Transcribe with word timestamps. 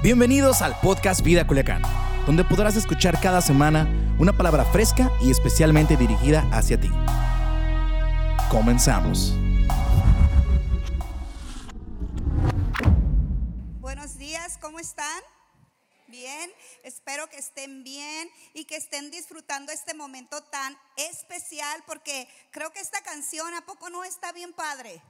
Bienvenidos 0.00 0.62
al 0.62 0.78
podcast 0.78 1.22
Vida 1.22 1.44
Culiacán, 1.44 1.82
donde 2.24 2.44
podrás 2.44 2.76
escuchar 2.76 3.20
cada 3.20 3.40
semana 3.40 3.88
una 4.20 4.32
palabra 4.32 4.64
fresca 4.64 5.10
y 5.20 5.28
especialmente 5.32 5.96
dirigida 5.96 6.48
hacia 6.52 6.80
ti. 6.80 6.88
Comenzamos. 8.48 9.32
Buenos 13.80 14.16
días, 14.18 14.56
¿cómo 14.58 14.78
están? 14.78 15.20
Bien, 16.06 16.48
espero 16.84 17.28
que 17.28 17.38
estén 17.38 17.82
bien 17.82 18.30
y 18.54 18.66
que 18.66 18.76
estén 18.76 19.10
disfrutando 19.10 19.72
este 19.72 19.94
momento 19.94 20.40
tan 20.44 20.78
especial 20.96 21.82
porque 21.88 22.28
creo 22.52 22.72
que 22.72 22.78
esta 22.78 23.00
canción 23.02 23.52
a 23.52 23.66
poco 23.66 23.90
no 23.90 24.04
está 24.04 24.30
bien 24.30 24.52
padre. 24.52 25.02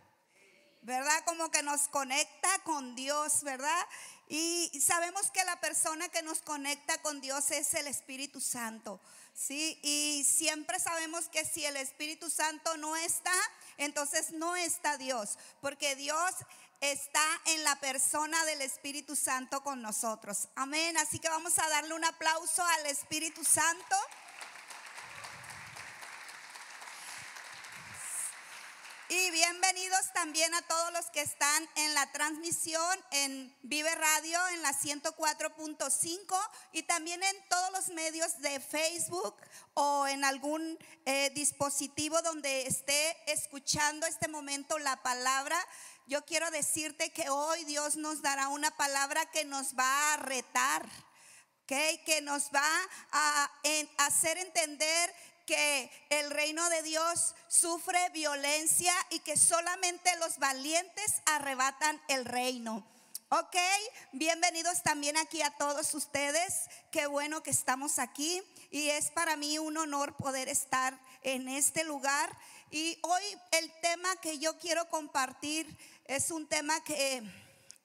¿Verdad? 0.81 1.23
Como 1.27 1.51
que 1.51 1.63
nos 1.63 1.89
conecta 1.89 2.49
con 2.65 2.95
Dios, 2.95 3.43
¿verdad? 3.43 3.85
Y 4.29 4.81
sabemos 4.81 5.31
que 5.31 5.45
la 5.45 5.59
persona 5.61 6.09
que 6.09 6.23
nos 6.23 6.43
conecta 6.43 7.01
con 7.03 7.21
Dios 7.21 7.51
es 7.51 7.73
el 7.75 7.87
Espíritu 7.87 8.41
Santo. 8.41 9.01
¿sí? 9.39 9.79
Y 9.83 10.25
siempre 10.25 10.79
sabemos 10.81 11.29
que 11.29 11.45
si 11.45 11.65
el 11.65 11.77
Espíritu 11.77 12.29
Santo 12.29 12.77
no 12.77 12.97
está, 12.97 13.35
entonces 13.77 14.33
no 14.33 14.57
está 14.57 14.99
Dios, 14.99 15.39
porque 15.61 15.95
Dios 15.97 16.35
está 16.81 17.25
en 17.47 17.65
la 17.65 17.77
persona 17.81 18.45
del 18.45 18.63
Espíritu 18.63 19.17
Santo 19.17 19.63
con 19.63 19.81
nosotros. 19.83 20.49
Amén. 20.55 20.97
Así 20.99 21.19
que 21.19 21.29
vamos 21.29 21.59
a 21.59 21.69
darle 21.69 21.95
un 21.95 22.05
aplauso 22.05 22.65
al 22.65 22.87
Espíritu 22.87 23.45
Santo. 23.45 23.97
Y 29.11 29.31
bienvenidos 29.31 30.13
también 30.13 30.53
a 30.53 30.61
todos 30.61 30.93
los 30.93 31.07
que 31.07 31.23
están 31.23 31.67
en 31.77 31.95
la 31.95 32.13
transmisión 32.13 32.99
en 33.11 33.57
Vive 33.63 33.95
Radio 33.95 34.39
en 34.49 34.61
la 34.61 34.75
104.5 34.75 36.51
y 36.73 36.83
también 36.83 37.23
en 37.23 37.49
todos 37.49 37.73
los 37.73 37.89
medios 37.89 38.39
de 38.43 38.61
Facebook 38.61 39.35
o 39.73 40.07
en 40.07 40.25
algún 40.25 40.77
eh, 41.07 41.31
dispositivo 41.35 42.21
donde 42.21 42.67
esté 42.67 43.17
escuchando 43.33 44.07
este 44.07 44.29
momento 44.29 44.79
la 44.79 45.03
palabra. 45.03 45.57
Yo 46.07 46.23
quiero 46.27 46.51
decirte 46.51 47.11
que 47.11 47.31
hoy 47.31 47.65
Dios 47.65 47.97
nos 47.97 48.21
dará 48.21 48.49
una 48.49 48.71
palabra 48.77 49.25
que 49.31 49.47
nos 49.47 49.75
va 49.75 50.13
a 50.13 50.17
retar, 50.19 50.87
que 51.67 52.21
nos 52.23 52.51
va 52.51 52.69
a 53.13 53.51
hacer 53.99 54.37
entender 54.37 55.15
que 55.49 55.91
el 56.11 56.31
reino 56.31 56.69
de 56.69 56.83
Dios 56.83 57.35
sufre 57.49 57.99
violencia 58.11 58.93
y 59.09 59.21
que 59.21 59.39
solamente 59.39 60.15
los 60.19 60.37
valientes 60.37 61.23
arrebatan 61.25 61.99
el 62.09 62.27
reino. 62.27 62.87
Ok, 63.31 63.57
bienvenidos 64.13 64.83
también 64.83 65.17
aquí 65.17 65.41
a 65.41 65.51
todos 65.53 65.95
ustedes. 65.95 66.69
Qué 66.91 67.07
bueno 67.07 67.43
que 67.43 67.49
estamos 67.49 67.99
aquí 67.99 68.43
y 68.71 68.91
es 68.91 69.11
para 69.11 69.37
mí 69.37 69.59
un 69.59 69.79
honor 69.79 70.15
poder 70.17 70.51
estar 70.51 71.01
en 71.23 71.49
este 71.49 71.83
lugar. 71.83 72.31
Y 72.71 72.99
hoy 73.01 73.23
el 73.53 73.73
tema 73.81 74.15
que 74.17 74.39
yo 74.39 74.59
quiero 74.59 74.91
compartir 74.91 75.67
es 76.05 76.31
un 76.31 76.47
tema 76.47 76.85
que 76.85 77.23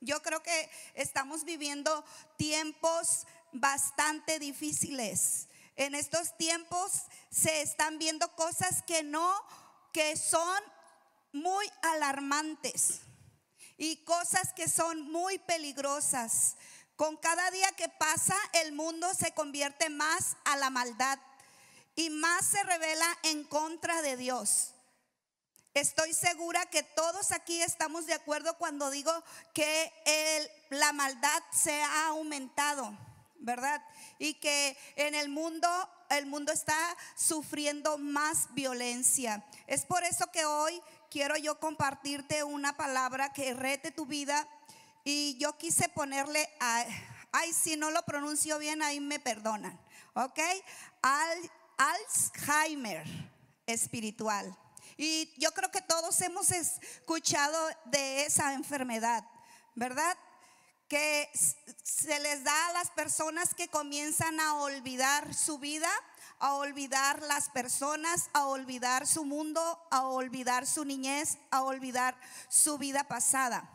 yo 0.02 0.22
creo 0.22 0.44
que 0.44 0.70
estamos 0.96 1.46
viviendo 1.46 2.04
tiempos 2.36 3.26
bastante 3.54 4.38
difíciles. 4.38 5.48
En 5.76 5.96
estos 5.96 6.38
tiempos 6.38 6.92
se 7.32 7.62
están 7.62 7.98
viendo 7.98 8.34
cosas 8.36 8.84
que 8.84 9.04
no, 9.04 9.34
que 9.92 10.16
son 10.18 10.64
muy 11.32 11.70
alarmantes 11.82 13.02
y 13.78 13.98
cosas 14.04 14.54
que 14.54 14.70
son 14.70 15.02
muy 15.12 15.40
peligrosas. 15.40 16.56
Con 16.96 17.18
cada 17.18 17.50
día 17.52 17.72
que 17.72 17.90
pasa, 17.90 18.36
el 18.54 18.74
mundo 18.74 19.12
se 19.16 19.34
convierte 19.34 19.90
más 19.90 20.38
a 20.46 20.58
la 20.58 20.70
maldad 20.70 21.20
y 21.96 22.10
más 22.12 22.46
se 22.46 22.64
revela 22.64 23.08
en 23.24 23.44
contra 23.44 24.02
de 24.02 24.16
Dios. 24.16 24.74
Estoy 25.74 26.14
segura 26.14 26.68
que 26.68 26.84
todos 26.84 27.32
aquí 27.32 27.60
estamos 27.64 28.06
de 28.06 28.14
acuerdo 28.14 28.56
cuando 28.60 28.92
digo 28.92 29.12
que 29.56 29.92
la 30.70 30.94
maldad 30.94 31.44
se 31.52 31.82
ha 31.82 32.08
aumentado, 32.10 32.96
¿verdad? 33.40 33.84
Y 34.20 34.36
que 34.36 34.78
en 34.96 35.16
el 35.16 35.30
mundo 35.30 35.68
el 36.10 36.26
mundo 36.28 36.52
está 36.52 36.78
sufriendo 37.16 37.98
más 37.98 38.54
violencia. 38.54 39.44
Es 39.66 39.86
por 39.86 40.04
eso 40.04 40.28
que 40.32 40.46
hoy 40.46 40.80
quiero 41.10 41.36
yo 41.38 41.60
compartirte 41.60 42.44
una 42.44 42.78
palabra 42.78 43.34
que 43.34 43.54
rete 43.54 43.92
tu 43.92 44.06
vida 44.06 44.48
y 45.04 45.38
yo 45.38 45.58
quise 45.58 45.90
ponerle 45.90 46.48
a, 46.60 46.86
ay, 47.32 47.52
si 47.52 47.76
no 47.76 47.90
lo 47.90 48.04
pronuncio 48.04 48.60
bien, 48.60 48.82
ahí 48.84 49.00
me 49.00 49.20
perdonan, 49.20 49.80
¿ok? 50.14 50.40
Al, 51.02 51.52
Alzheimer 51.78 53.06
espiritual. 53.66 54.56
Y 54.98 55.34
yo 55.38 55.52
creo 55.54 55.72
que 55.72 55.82
todos 55.82 56.20
hemos 56.22 56.52
escuchado 56.52 57.58
de 57.86 58.26
esa 58.26 58.54
enfermedad, 58.54 59.26
¿verdad? 59.76 60.18
Que 60.94 61.28
se 61.82 62.20
les 62.20 62.44
da 62.44 62.68
a 62.68 62.74
las 62.74 62.92
personas 62.92 63.56
que 63.56 63.68
comienzan 63.68 64.40
a 64.40 64.58
olvidar 64.58 65.34
su 65.34 65.58
vida, 65.58 65.90
a 66.38 66.54
olvidar 66.54 67.20
las 67.24 67.50
personas, 67.50 68.30
a 68.32 68.46
olvidar 68.46 69.08
su 69.08 69.26
mundo, 69.26 69.60
a 69.90 70.06
olvidar 70.06 70.68
su 70.68 70.86
niñez, 70.86 71.40
a 71.50 71.64
olvidar 71.64 72.16
su 72.48 72.78
vida 72.78 73.06
pasada. 73.06 73.68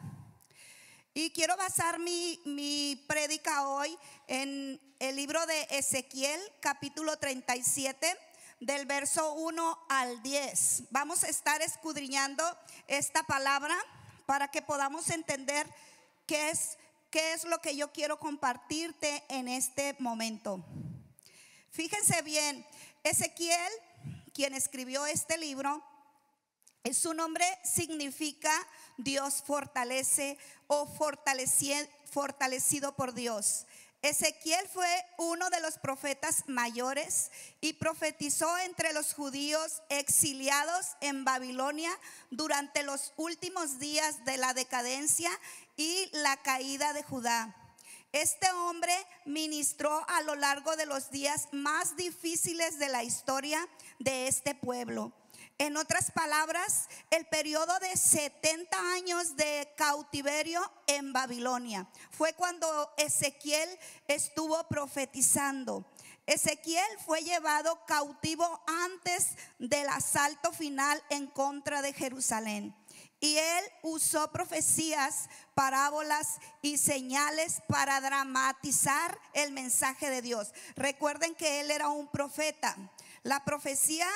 Y 1.12 1.32
quiero 1.32 1.56
basar 1.56 1.98
mi, 1.98 2.40
mi 2.44 3.04
prédica 3.08 3.66
hoy 3.66 3.98
en 4.28 4.80
el 5.00 5.16
libro 5.16 5.44
de 5.46 5.66
Ezequiel, 5.70 6.40
capítulo 6.60 7.16
37, 7.16 8.16
del 8.60 8.86
verso 8.86 9.32
1 9.32 9.86
al 9.88 10.22
10. 10.22 10.84
Vamos 10.90 11.24
a 11.24 11.28
estar 11.28 11.62
escudriñando 11.62 12.44
esta 12.86 13.24
palabra 13.24 13.76
para 14.24 14.52
que 14.52 14.62
podamos 14.62 15.10
entender 15.10 15.68
qué 16.24 16.50
es 16.50 16.78
qué 17.10 17.32
es 17.32 17.44
lo 17.44 17.60
que 17.60 17.76
yo 17.76 17.92
quiero 17.92 18.18
compartirte 18.18 19.24
en 19.28 19.48
este 19.48 19.96
momento. 19.98 20.64
Fíjense 21.70 22.22
bien, 22.22 22.66
Ezequiel, 23.04 23.72
quien 24.32 24.54
escribió 24.54 25.06
este 25.06 25.38
libro, 25.38 25.82
su 26.92 27.14
nombre 27.14 27.44
significa 27.64 28.52
Dios 28.96 29.42
fortalece 29.46 30.38
o 30.66 30.86
fortalecido 30.86 32.96
por 32.96 33.14
Dios. 33.14 33.66
Ezequiel 34.00 34.68
fue 34.68 34.88
uno 35.18 35.50
de 35.50 35.60
los 35.60 35.76
profetas 35.78 36.44
mayores 36.46 37.32
y 37.60 37.74
profetizó 37.74 38.56
entre 38.58 38.92
los 38.92 39.12
judíos 39.12 39.82
exiliados 39.88 40.86
en 41.00 41.24
Babilonia 41.24 41.90
durante 42.30 42.84
los 42.84 43.12
últimos 43.16 43.80
días 43.80 44.24
de 44.24 44.36
la 44.36 44.54
decadencia 44.54 45.30
y 45.78 46.10
la 46.12 46.36
caída 46.36 46.92
de 46.92 47.02
Judá. 47.02 47.54
Este 48.12 48.50
hombre 48.50 48.92
ministró 49.24 50.04
a 50.08 50.22
lo 50.22 50.34
largo 50.34 50.76
de 50.76 50.86
los 50.86 51.10
días 51.10 51.48
más 51.52 51.96
difíciles 51.96 52.78
de 52.78 52.88
la 52.88 53.04
historia 53.04 53.66
de 53.98 54.26
este 54.26 54.54
pueblo. 54.54 55.12
En 55.58 55.76
otras 55.76 56.10
palabras, 56.10 56.88
el 57.10 57.26
periodo 57.26 57.78
de 57.78 57.96
70 57.96 58.92
años 58.92 59.36
de 59.36 59.72
cautiverio 59.76 60.60
en 60.86 61.12
Babilonia 61.12 61.88
fue 62.10 62.32
cuando 62.32 62.92
Ezequiel 62.96 63.68
estuvo 64.08 64.66
profetizando. 64.68 65.84
Ezequiel 66.26 66.86
fue 67.06 67.22
llevado 67.22 67.84
cautivo 67.86 68.62
antes 68.66 69.36
del 69.58 69.88
asalto 69.88 70.52
final 70.52 71.02
en 71.10 71.26
contra 71.26 71.82
de 71.82 71.92
Jerusalén. 71.92 72.74
Y 73.20 73.36
él 73.36 73.64
usó 73.82 74.30
profecías, 74.30 75.28
parábolas 75.54 76.38
y 76.62 76.78
señales 76.78 77.62
para 77.68 78.00
dramatizar 78.00 79.18
el 79.32 79.52
mensaje 79.52 80.08
de 80.08 80.22
Dios. 80.22 80.52
Recuerden 80.76 81.34
que 81.34 81.60
él 81.60 81.70
era 81.70 81.88
un 81.88 82.08
profeta. 82.08 82.76
La 83.24 83.44
profecía 83.44 84.06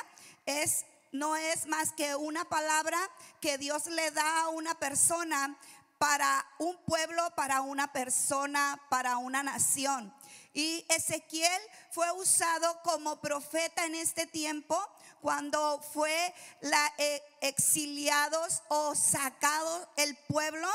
es 0.46 0.84
no 1.10 1.36
es 1.36 1.66
más 1.66 1.92
que 1.92 2.16
una 2.16 2.44
palabra 2.46 2.98
que 3.40 3.58
Dios 3.58 3.86
le 3.86 4.10
da 4.12 4.42
a 4.42 4.48
una 4.48 4.74
persona 4.78 5.58
para 5.98 6.44
un 6.58 6.76
pueblo, 6.84 7.22
para 7.36 7.60
una 7.60 7.92
persona, 7.92 8.80
para 8.88 9.18
una 9.18 9.42
nación. 9.42 10.12
Y 10.54 10.84
Ezequiel 10.88 11.60
fue 11.90 12.10
usado 12.12 12.80
como 12.82 13.20
profeta 13.20 13.84
en 13.84 13.94
este 13.94 14.26
tiempo 14.26 14.76
cuando 15.22 15.80
fue 15.80 16.34
la, 16.60 16.92
eh, 16.98 17.22
exiliados 17.40 18.62
o 18.68 18.94
sacado 18.96 19.88
el 19.96 20.16
pueblo 20.28 20.68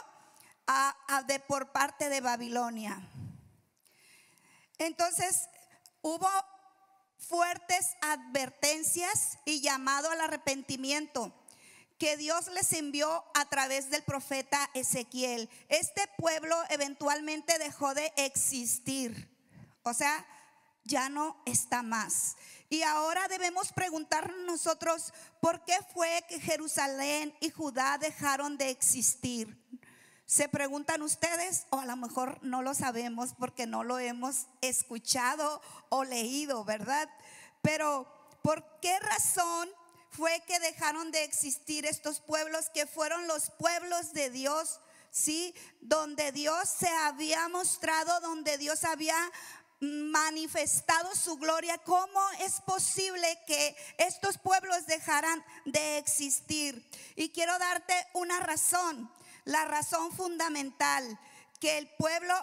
de, 1.27 1.39
por 1.41 1.71
parte 1.73 2.09
de 2.09 2.21
Babilonia. 2.21 2.97
Entonces 4.77 5.49
hubo 6.01 6.29
fuertes 7.19 7.95
advertencias 8.01 9.37
y 9.43 9.61
llamado 9.61 10.09
al 10.09 10.21
arrepentimiento 10.21 11.33
que 11.97 12.15
Dios 12.15 12.47
les 12.47 12.71
envió 12.73 13.25
a 13.33 13.45
través 13.49 13.89
del 13.89 14.03
profeta 14.03 14.69
Ezequiel. 14.73 15.49
Este 15.67 16.07
pueblo 16.17 16.55
eventualmente 16.69 17.57
dejó 17.59 17.93
de 17.93 18.13
existir. 18.15 19.29
O 19.83 19.93
sea, 19.93 20.25
ya 20.83 21.09
no 21.09 21.41
está 21.45 21.83
más. 21.83 22.37
Y 22.69 22.81
ahora 22.83 23.27
debemos 23.27 23.71
preguntarnos 23.71 24.37
nosotros, 24.45 25.13
¿por 25.39 25.63
qué 25.63 25.77
fue 25.93 26.23
que 26.27 26.39
Jerusalén 26.39 27.33
y 27.39 27.49
Judá 27.49 27.97
dejaron 27.97 28.57
de 28.57 28.69
existir? 28.69 29.57
¿Se 30.25 30.49
preguntan 30.49 31.01
ustedes? 31.01 31.65
O 31.69 31.79
a 31.79 31.85
lo 31.85 31.95
mejor 31.95 32.39
no 32.43 32.61
lo 32.61 32.73
sabemos 32.73 33.33
porque 33.39 33.65
no 33.65 33.85
lo 33.85 33.97
hemos 33.97 34.47
escuchado 34.59 35.61
o 35.87 36.03
leído, 36.03 36.65
¿verdad? 36.65 37.09
Pero, 37.61 38.05
¿por 38.43 38.79
qué 38.81 38.99
razón 38.99 39.69
fue 40.09 40.43
que 40.45 40.59
dejaron 40.59 41.11
de 41.11 41.23
existir 41.23 41.85
estos 41.85 42.19
pueblos 42.19 42.69
que 42.73 42.85
fueron 42.85 43.27
los 43.27 43.51
pueblos 43.51 44.11
de 44.11 44.29
Dios? 44.29 44.81
¿Sí? 45.11 45.55
Donde 45.79 46.33
Dios 46.33 46.67
se 46.67 46.89
había 46.89 47.47
mostrado, 47.47 48.19
donde 48.19 48.57
Dios 48.57 48.83
había 48.83 49.15
manifestado 49.79 51.15
su 51.15 51.37
gloria, 51.37 51.77
¿cómo 51.79 52.21
es 52.39 52.61
posible 52.61 53.39
que 53.45 53.75
estos 53.97 54.37
pueblos 54.37 54.85
dejaran 54.87 55.43
de 55.65 55.97
existir? 55.97 56.89
Y 57.15 57.29
quiero 57.29 57.57
darte 57.59 57.93
una 58.13 58.39
razón, 58.39 59.11
la 59.45 59.65
razón 59.65 60.11
fundamental, 60.11 61.19
que 61.59 61.77
el 61.77 61.87
pueblo 61.95 62.33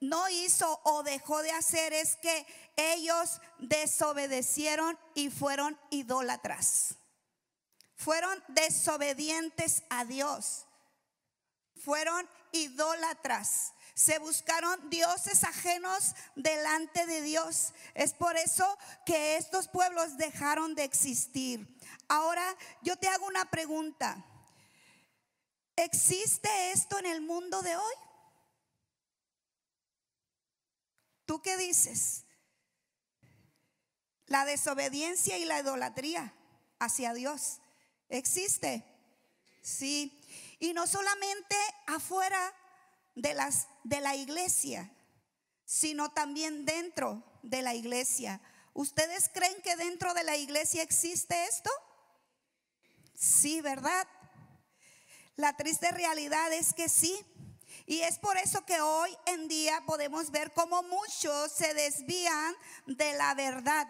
no 0.00 0.28
hizo 0.28 0.80
o 0.84 1.02
dejó 1.02 1.42
de 1.42 1.52
hacer 1.52 1.92
es 1.92 2.16
que 2.16 2.46
ellos 2.76 3.40
desobedecieron 3.58 4.98
y 5.14 5.30
fueron 5.30 5.78
idólatras. 5.90 6.96
Fueron 7.96 8.42
desobedientes 8.48 9.82
a 9.90 10.04
Dios. 10.04 10.66
Fueron 11.76 12.28
idólatras 12.52 13.72
se 14.00 14.18
buscaron 14.18 14.88
dioses 14.88 15.44
ajenos 15.44 16.14
delante 16.34 17.04
de 17.04 17.20
Dios. 17.20 17.74
Es 17.92 18.14
por 18.14 18.34
eso 18.38 18.78
que 19.04 19.36
estos 19.36 19.68
pueblos 19.68 20.16
dejaron 20.16 20.74
de 20.74 20.84
existir. 20.84 21.68
Ahora 22.08 22.42
yo 22.80 22.96
te 22.96 23.08
hago 23.08 23.26
una 23.26 23.50
pregunta. 23.50 24.24
¿Existe 25.76 26.48
esto 26.72 26.98
en 26.98 27.04
el 27.04 27.20
mundo 27.20 27.60
de 27.60 27.76
hoy? 27.76 27.94
¿Tú 31.26 31.42
qué 31.42 31.58
dices? 31.58 32.24
La 34.24 34.46
desobediencia 34.46 35.36
y 35.36 35.44
la 35.44 35.60
idolatría 35.60 36.32
hacia 36.78 37.12
Dios. 37.12 37.60
¿Existe? 38.08 38.82
Sí. 39.60 40.18
Y 40.58 40.72
no 40.72 40.86
solamente 40.86 41.56
afuera 41.86 42.54
de, 43.14 43.34
las, 43.34 43.68
de 43.84 44.00
la 44.00 44.16
iglesia, 44.16 44.90
sino 45.64 46.10
también 46.10 46.64
dentro 46.64 47.22
de 47.42 47.62
la 47.62 47.74
iglesia. 47.74 48.40
¿Ustedes 48.72 49.30
creen 49.32 49.60
que 49.62 49.76
dentro 49.76 50.14
de 50.14 50.24
la 50.24 50.36
iglesia 50.36 50.82
existe 50.82 51.44
esto? 51.44 51.70
Sí, 53.14 53.60
¿verdad? 53.60 54.06
La 55.36 55.56
triste 55.56 55.90
realidad 55.90 56.52
es 56.52 56.72
que 56.72 56.88
sí. 56.88 57.18
Y 57.86 58.00
es 58.00 58.18
por 58.18 58.36
eso 58.36 58.64
que 58.64 58.80
hoy 58.80 59.16
en 59.26 59.48
día 59.48 59.82
podemos 59.86 60.30
ver 60.30 60.52
cómo 60.52 60.82
muchos 60.82 61.52
se 61.52 61.74
desvían 61.74 62.54
de 62.86 63.12
la 63.14 63.34
verdad 63.34 63.88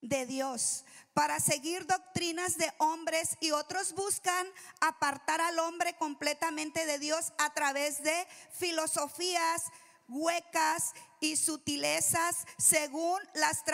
de 0.00 0.26
Dios 0.26 0.84
para 1.14 1.38
seguir 1.38 1.86
doctrinas 1.86 2.58
de 2.58 2.70
hombres 2.78 3.36
y 3.40 3.52
otros 3.52 3.94
buscan 3.94 4.46
apartar 4.80 5.40
al 5.40 5.60
hombre 5.60 5.96
completamente 5.96 6.84
de 6.86 6.98
Dios 6.98 7.32
a 7.38 7.54
través 7.54 8.02
de 8.02 8.26
filosofías 8.52 9.62
huecas 10.08 10.92
y 11.20 11.36
sutilezas 11.36 12.44
según 12.58 13.18
las 13.34 13.64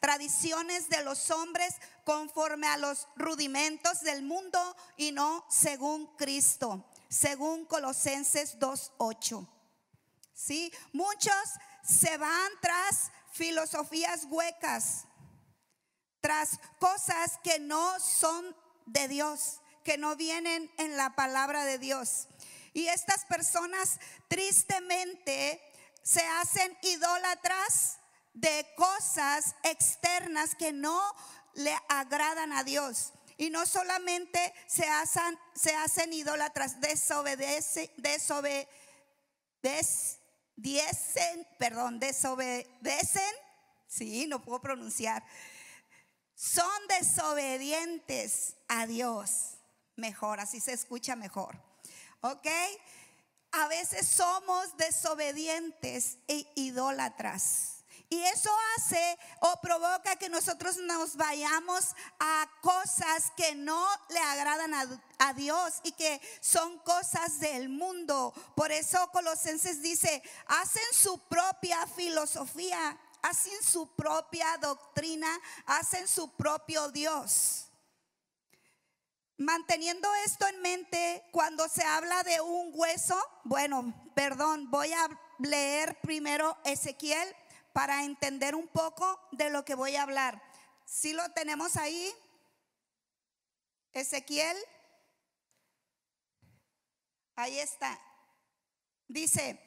tradiciones 0.00 0.88
de 0.88 1.04
los 1.04 1.30
hombres 1.30 1.74
conforme 2.04 2.68
a 2.68 2.78
los 2.78 3.08
rudimentos 3.16 4.00
del 4.00 4.22
mundo 4.22 4.76
y 4.96 5.12
no 5.12 5.44
según 5.50 6.06
Cristo, 6.16 6.84
según 7.08 7.66
Colosenses 7.66 8.58
2:8. 8.58 9.46
Sí, 10.34 10.72
muchos 10.92 11.34
se 11.82 12.16
van 12.16 12.52
tras 12.60 13.10
filosofías 13.32 14.24
huecas 14.30 15.05
tras 16.26 16.58
cosas 16.80 17.38
que 17.44 17.60
no 17.60 18.00
son 18.00 18.44
de 18.86 19.06
Dios, 19.06 19.60
que 19.84 19.96
no 19.96 20.16
vienen 20.16 20.68
en 20.76 20.96
la 20.96 21.14
palabra 21.14 21.64
de 21.64 21.78
Dios. 21.78 22.26
Y 22.72 22.88
estas 22.88 23.24
personas 23.26 24.00
tristemente 24.26 25.62
se 26.02 26.26
hacen 26.26 26.76
idólatras 26.82 27.98
de 28.34 28.66
cosas 28.76 29.54
externas 29.62 30.56
que 30.56 30.72
no 30.72 31.00
le 31.54 31.78
agradan 31.88 32.52
a 32.54 32.64
Dios. 32.64 33.12
Y 33.36 33.50
no 33.50 33.64
solamente 33.64 34.52
se 34.66 34.84
hacen, 34.84 35.38
se 35.54 35.76
hacen 35.76 36.12
idólatras, 36.12 36.80
desobedecen, 36.80 37.88
desobedecen, 39.62 41.46
perdón, 41.56 42.00
desobedecen, 42.00 43.34
sí, 43.86 44.26
no 44.26 44.42
puedo 44.42 44.60
pronunciar, 44.60 45.22
son 46.36 46.86
desobedientes 46.88 48.56
a 48.68 48.86
Dios. 48.86 49.54
Mejor, 49.96 50.38
así 50.38 50.60
se 50.60 50.74
escucha 50.74 51.16
mejor. 51.16 51.58
¿Ok? 52.20 52.46
A 53.52 53.68
veces 53.68 54.06
somos 54.06 54.76
desobedientes 54.76 56.18
e 56.28 56.46
idólatras. 56.54 57.72
Y 58.08 58.22
eso 58.22 58.50
hace 58.76 59.18
o 59.40 59.60
provoca 59.60 60.14
que 60.16 60.28
nosotros 60.28 60.76
nos 60.76 61.16
vayamos 61.16 61.96
a 62.20 62.48
cosas 62.60 63.32
que 63.36 63.54
no 63.56 63.84
le 64.10 64.20
agradan 64.20 64.74
a, 64.74 65.02
a, 65.18 65.32
Dios 65.32 65.80
y 65.82 65.90
que 65.92 66.20
son 66.40 66.78
cosas 66.80 67.40
del 67.40 67.68
mundo. 67.68 68.32
Por 68.54 68.70
eso 68.70 69.10
Colosenses 69.10 69.82
dice, 69.82 70.22
hacen 70.46 70.84
su 70.92 71.18
propia 71.18 71.84
filosofía 71.88 72.96
hacen 73.28 73.62
su 73.62 73.94
propia 73.94 74.56
doctrina, 74.58 75.28
hacen 75.66 76.06
su 76.06 76.30
propio 76.36 76.90
Dios. 76.90 77.66
Manteniendo 79.38 80.08
esto 80.24 80.46
en 80.46 80.62
mente, 80.62 81.24
cuando 81.32 81.68
se 81.68 81.82
habla 81.82 82.22
de 82.22 82.40
un 82.40 82.70
hueso, 82.72 83.20
bueno, 83.44 84.10
perdón, 84.14 84.70
voy 84.70 84.92
a 84.92 85.08
leer 85.40 86.00
primero 86.00 86.56
Ezequiel 86.64 87.34
para 87.72 88.04
entender 88.04 88.54
un 88.54 88.68
poco 88.68 89.20
de 89.32 89.50
lo 89.50 89.64
que 89.64 89.74
voy 89.74 89.96
a 89.96 90.02
hablar. 90.02 90.40
Si 90.86 91.12
lo 91.12 91.28
tenemos 91.32 91.76
ahí, 91.76 92.14
Ezequiel, 93.92 94.56
ahí 97.34 97.58
está. 97.58 98.00
Dice, 99.08 99.60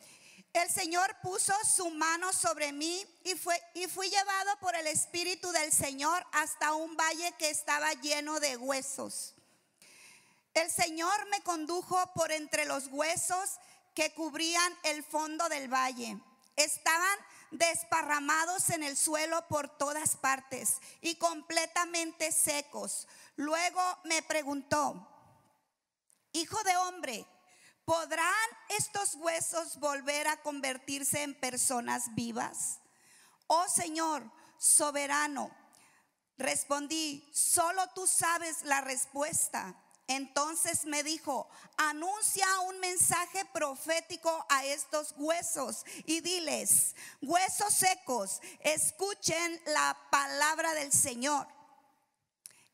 el 0.53 0.69
Señor 0.69 1.15
puso 1.21 1.53
su 1.63 1.89
mano 1.91 2.33
sobre 2.33 2.71
mí 2.71 3.05
y, 3.23 3.35
fue, 3.35 3.61
y 3.73 3.87
fui 3.87 4.09
llevado 4.09 4.57
por 4.59 4.75
el 4.75 4.87
Espíritu 4.87 5.51
del 5.51 5.71
Señor 5.71 6.25
hasta 6.31 6.73
un 6.73 6.95
valle 6.97 7.33
que 7.37 7.49
estaba 7.49 7.93
lleno 7.93 8.39
de 8.39 8.57
huesos. 8.57 9.35
El 10.53 10.71
Señor 10.71 11.27
me 11.29 11.41
condujo 11.43 11.97
por 12.15 12.31
entre 12.31 12.65
los 12.65 12.87
huesos 12.87 13.59
que 13.93 14.13
cubrían 14.13 14.77
el 14.83 15.03
fondo 15.03 15.47
del 15.49 15.71
valle. 15.71 16.17
Estaban 16.55 17.19
desparramados 17.51 18.69
en 18.69 18.83
el 18.83 18.97
suelo 18.97 19.47
por 19.47 19.69
todas 19.77 20.17
partes 20.17 20.77
y 21.01 21.15
completamente 21.15 22.31
secos. 22.31 23.07
Luego 23.35 23.81
me 24.03 24.21
preguntó, 24.23 25.05
Hijo 26.31 26.61
de 26.63 26.77
hombre, 26.77 27.25
¿Podrán 27.89 28.50
estos 28.77 29.15
huesos 29.15 29.77
volver 29.79 30.27
a 30.27 30.38
convertirse 30.43 31.24
en 31.24 31.34
personas 31.34 32.13
vivas? 32.13 32.77
Oh 33.48 33.67
Señor, 33.67 34.31
soberano, 34.60 35.50
respondí, 36.38 37.27
solo 37.34 37.81
tú 37.96 38.05
sabes 38.05 38.62
la 38.62 38.81
respuesta. 38.81 39.75
Entonces 40.05 40.86
me 40.86 41.01
dijo, 41.01 41.50
anuncia 41.77 42.60
un 42.60 42.79
mensaje 42.79 43.43
profético 43.46 44.46
a 44.50 44.65
estos 44.65 45.15
huesos 45.17 45.84
y 46.05 46.22
diles, 46.22 46.96
huesos 47.24 47.74
secos, 47.74 48.39
escuchen 48.60 49.60
la 49.65 49.98
palabra 50.12 50.75
del 50.75 50.91
Señor. 50.91 51.48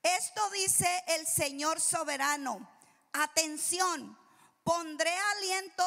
Esto 0.04 0.50
dice 0.50 0.90
el 1.08 1.26
Señor 1.26 1.80
soberano. 1.80 2.70
Atención 3.14 4.25
Pondré 4.66 5.16
aliento 5.36 5.84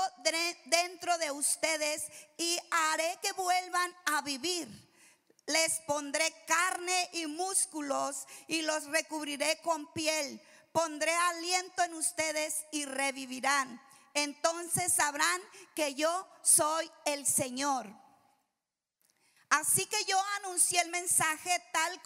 dentro 0.67 1.19
de 1.19 1.33
ustedes 1.33 2.05
y 2.37 2.57
haré 2.71 3.19
que 3.21 3.33
vuelvan 3.33 3.93
a 4.07 4.23
vivir. 4.23 4.69
les 5.47 5.81
pondré 5.81 6.33
carne 6.47 7.11
y 7.15 7.27
músculos 7.27 8.25
y 8.47 8.63
los 8.63 8.85
recubriré 8.85 9.61
con 9.63 9.93
piel. 9.93 10.41
Pondré 10.71 11.13
aliento 11.13 11.83
en 11.83 11.95
ustedes 11.95 12.67
y 12.71 12.85
revivirán. 12.85 13.83
Entonces 14.15 14.93
sabrán 14.95 15.41
que 15.75 15.97
yo 15.97 16.29
soy 16.43 16.89
el 17.05 17.27
Señor. 17.27 17.89
Así 19.49 19.87
que 19.87 20.05
yo 20.05 20.23
anuncié 20.37 20.81
el 20.83 20.91
mensaje 20.91 21.51
tal 21.73 22.01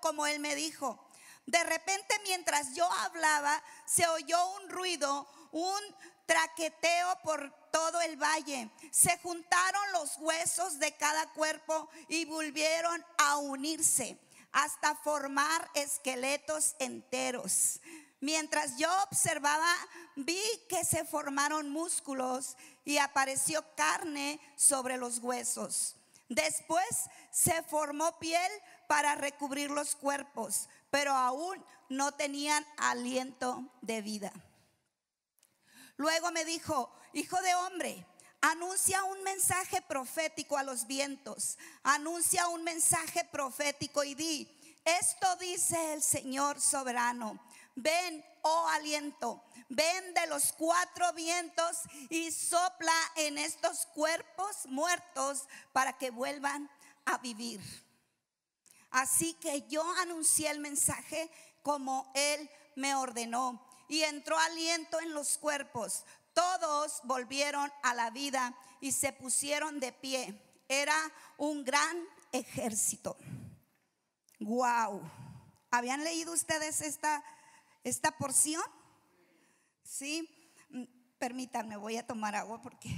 como 0.00 0.26
él 0.26 0.40
me 0.40 0.54
dijo. 0.54 1.08
De 1.46 1.64
repente 1.64 2.20
mientras 2.24 2.74
yo 2.74 2.84
hablaba, 2.92 3.64
se 3.86 4.06
oyó 4.08 4.46
un 4.56 4.68
ruido, 4.68 5.26
un 5.52 5.80
traqueteo 6.28 7.18
por 7.24 7.50
todo 7.72 8.00
el 8.02 8.16
valle. 8.16 8.70
Se 8.92 9.18
juntaron 9.18 9.92
los 9.92 10.18
huesos 10.18 10.78
de 10.78 10.94
cada 10.96 11.26
cuerpo 11.32 11.88
y 12.06 12.26
volvieron 12.26 13.02
a 13.16 13.38
unirse 13.38 14.18
hasta 14.52 14.94
formar 14.96 15.68
esqueletos 15.74 16.76
enteros. 16.78 17.80
Mientras 18.20 18.76
yo 18.76 18.90
observaba, 19.04 19.72
vi 20.16 20.42
que 20.68 20.84
se 20.84 21.04
formaron 21.04 21.70
músculos 21.70 22.56
y 22.84 22.98
apareció 22.98 23.64
carne 23.74 24.38
sobre 24.56 24.98
los 24.98 25.18
huesos. 25.18 25.96
Después 26.28 26.86
se 27.30 27.62
formó 27.62 28.18
piel 28.18 28.52
para 28.86 29.14
recubrir 29.14 29.70
los 29.70 29.96
cuerpos, 29.96 30.68
pero 30.90 31.12
aún 31.12 31.64
no 31.88 32.12
tenían 32.12 32.66
aliento 32.76 33.64
de 33.80 34.02
vida. 34.02 34.32
Luego 35.98 36.30
me 36.30 36.44
dijo, 36.44 36.90
hijo 37.12 37.40
de 37.42 37.54
hombre, 37.56 38.06
anuncia 38.40 39.02
un 39.02 39.22
mensaje 39.24 39.82
profético 39.82 40.56
a 40.56 40.62
los 40.62 40.86
vientos, 40.86 41.58
anuncia 41.82 42.46
un 42.48 42.62
mensaje 42.62 43.24
profético 43.24 44.04
y 44.04 44.14
di, 44.14 44.80
esto 44.84 45.36
dice 45.36 45.94
el 45.94 46.02
Señor 46.02 46.60
soberano, 46.60 47.40
ven, 47.74 48.24
oh 48.42 48.68
aliento, 48.68 49.42
ven 49.68 50.14
de 50.14 50.28
los 50.28 50.52
cuatro 50.52 51.12
vientos 51.14 51.78
y 52.10 52.30
sopla 52.30 52.94
en 53.16 53.36
estos 53.36 53.86
cuerpos 53.86 54.66
muertos 54.66 55.48
para 55.72 55.98
que 55.98 56.10
vuelvan 56.10 56.70
a 57.06 57.18
vivir. 57.18 57.60
Así 58.90 59.34
que 59.34 59.66
yo 59.68 59.82
anuncié 59.96 60.48
el 60.48 60.60
mensaje 60.60 61.28
como 61.62 62.10
Él 62.14 62.48
me 62.76 62.94
ordenó 62.94 63.67
y 63.88 64.02
entró 64.02 64.38
aliento 64.38 65.00
en 65.00 65.14
los 65.14 65.38
cuerpos. 65.38 66.04
Todos 66.34 67.00
volvieron 67.04 67.72
a 67.82 67.94
la 67.94 68.10
vida 68.10 68.54
y 68.80 68.92
se 68.92 69.12
pusieron 69.12 69.80
de 69.80 69.92
pie. 69.92 70.40
Era 70.68 70.96
un 71.36 71.64
gran 71.64 71.96
ejército. 72.32 73.16
Wow. 74.40 75.02
¿Habían 75.70 76.04
leído 76.04 76.32
ustedes 76.32 76.80
esta, 76.80 77.24
esta 77.82 78.12
porción? 78.12 78.62
Sí. 79.82 80.28
Mm, 80.70 80.84
permítanme, 81.18 81.76
voy 81.76 81.96
a 81.96 82.06
tomar 82.06 82.36
agua 82.36 82.62
porque 82.62 82.88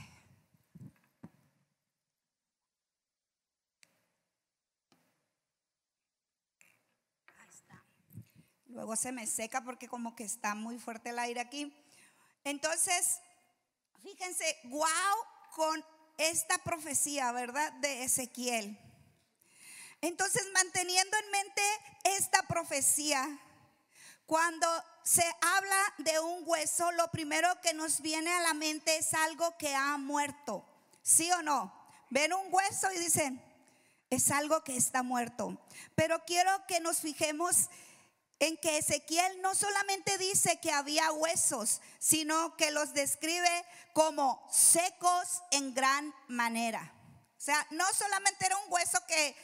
Luego 8.81 8.97
se 8.97 9.13
me 9.13 9.27
seca 9.27 9.63
porque 9.63 9.89
como 9.89 10.17
que 10.17 10.25
está 10.25 10.55
muy 10.55 10.79
fuerte 10.79 11.11
el 11.11 11.19
aire 11.19 11.39
aquí. 11.39 11.71
Entonces, 12.45 13.21
fíjense, 14.03 14.59
wow 14.65 14.81
con 15.55 15.85
esta 16.17 16.57
profecía, 16.57 17.31
¿verdad? 17.31 17.71
De 17.75 18.05
Ezequiel. 18.05 18.81
Entonces, 20.01 20.43
manteniendo 20.55 21.15
en 21.15 21.31
mente 21.31 21.63
esta 22.05 22.43
profecía, 22.45 23.29
cuando 24.25 24.67
se 25.03 25.31
habla 25.43 25.95
de 25.99 26.19
un 26.19 26.43
hueso, 26.47 26.91
lo 26.93 27.11
primero 27.11 27.61
que 27.61 27.75
nos 27.75 28.01
viene 28.01 28.33
a 28.33 28.41
la 28.41 28.55
mente 28.55 28.97
es 28.97 29.13
algo 29.13 29.59
que 29.59 29.75
ha 29.75 29.99
muerto. 29.99 30.65
¿Sí 31.03 31.31
o 31.33 31.43
no? 31.43 31.71
Ven 32.09 32.33
un 32.33 32.47
hueso 32.51 32.91
y 32.93 32.99
dicen, 32.99 33.43
es 34.09 34.31
algo 34.31 34.65
que 34.65 34.75
está 34.75 35.03
muerto. 35.03 35.61
Pero 35.95 36.25
quiero 36.25 36.51
que 36.67 36.81
nos 36.81 37.01
fijemos 37.01 37.69
en 38.40 38.56
que 38.56 38.78
Ezequiel 38.78 39.40
no 39.42 39.54
solamente 39.54 40.16
dice 40.18 40.59
que 40.61 40.73
había 40.73 41.12
huesos, 41.12 41.80
sino 41.99 42.56
que 42.56 42.70
los 42.70 42.94
describe 42.94 43.64
como 43.92 44.44
secos 44.50 45.42
en 45.50 45.75
gran 45.75 46.14
manera. 46.26 46.92
O 47.37 47.40
sea, 47.40 47.66
no 47.70 47.85
solamente 47.94 48.47
era 48.47 48.56
un 48.56 48.73
hueso 48.73 48.99
que, 49.06 49.37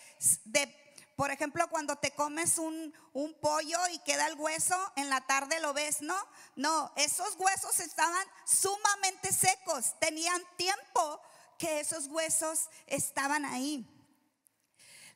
por 1.15 1.31
ejemplo, 1.31 1.69
cuando 1.69 1.97
te 1.97 2.11
comes 2.13 2.57
un, 2.57 2.95
un 3.13 3.35
pollo 3.35 3.79
y 3.93 3.99
queda 4.01 4.27
el 4.27 4.35
hueso, 4.35 4.77
en 4.97 5.11
la 5.11 5.27
tarde 5.27 5.61
lo 5.61 5.75
ves, 5.75 6.01
¿no? 6.01 6.17
No, 6.57 6.93
esos 6.97 7.37
huesos 7.37 7.79
estaban 7.81 8.27
sumamente 8.47 9.31
secos, 9.31 9.95
tenían 10.01 10.43
tiempo 10.57 11.21
que 11.59 11.81
esos 11.81 12.07
huesos 12.07 12.71
estaban 12.87 13.45
ahí. 13.45 13.87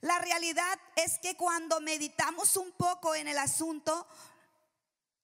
La 0.01 0.19
realidad 0.19 0.79
es 0.97 1.19
que 1.19 1.37
cuando 1.37 1.81
meditamos 1.81 2.57
un 2.57 2.73
poco 2.73 3.15
en 3.15 3.29
el 3.29 3.37
asunto, 3.39 4.07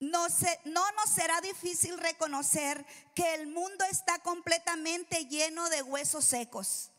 no, 0.00 0.26
no, 0.66 0.92
nos 0.92 1.10
será 1.10 1.40
difícil 1.40 1.96
reconocer 1.96 2.84
que 3.14 3.34
el 3.34 3.46
mundo 3.46 3.84
está 3.90 4.18
completamente 4.18 5.24
lleno 5.26 5.70
de 5.70 5.82
huesos 5.82 6.26
secos. 6.26 6.90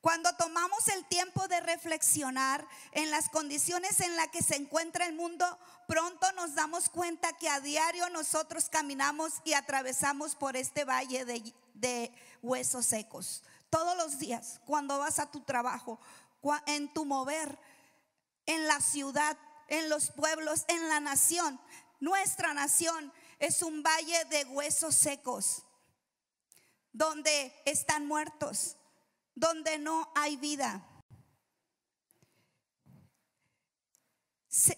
Cuando 0.00 0.34
tomamos 0.36 0.88
el 0.88 1.04
tiempo 1.06 1.46
de 1.48 1.60
reflexionar 1.60 2.66
en 2.92 3.10
las 3.10 3.28
condiciones 3.28 4.00
en 4.00 4.16
las 4.16 4.28
que 4.28 4.42
se 4.42 4.56
encuentra 4.56 5.06
el 5.06 5.14
mundo, 5.14 5.58
pronto 5.86 6.30
nos 6.32 6.54
damos 6.54 6.88
cuenta 6.88 7.32
que 7.34 7.48
a 7.48 7.60
diario 7.60 8.08
nosotros 8.10 8.68
caminamos 8.70 9.34
y 9.44 9.52
atravesamos 9.54 10.36
por 10.36 10.56
este 10.56 10.84
valle 10.84 11.24
de, 11.24 11.54
de 11.74 12.12
huesos 12.42 12.86
secos 12.86 13.42
todos 13.74 13.96
los 13.96 14.20
días, 14.20 14.60
cuando 14.66 14.98
vas 15.00 15.18
a 15.18 15.32
tu 15.32 15.40
trabajo, 15.40 15.98
en 16.66 16.94
tu 16.94 17.04
mover, 17.04 17.58
en 18.46 18.68
la 18.68 18.80
ciudad, 18.80 19.36
en 19.66 19.88
los 19.88 20.12
pueblos, 20.12 20.64
en 20.68 20.88
la 20.88 21.00
nación. 21.00 21.60
Nuestra 21.98 22.54
nación 22.54 23.12
es 23.40 23.62
un 23.62 23.82
valle 23.82 24.26
de 24.26 24.44
huesos 24.44 24.94
secos, 24.94 25.64
donde 26.92 27.52
están 27.64 28.06
muertos, 28.06 28.76
donde 29.34 29.76
no 29.78 30.08
hay 30.14 30.36
vida. 30.36 30.86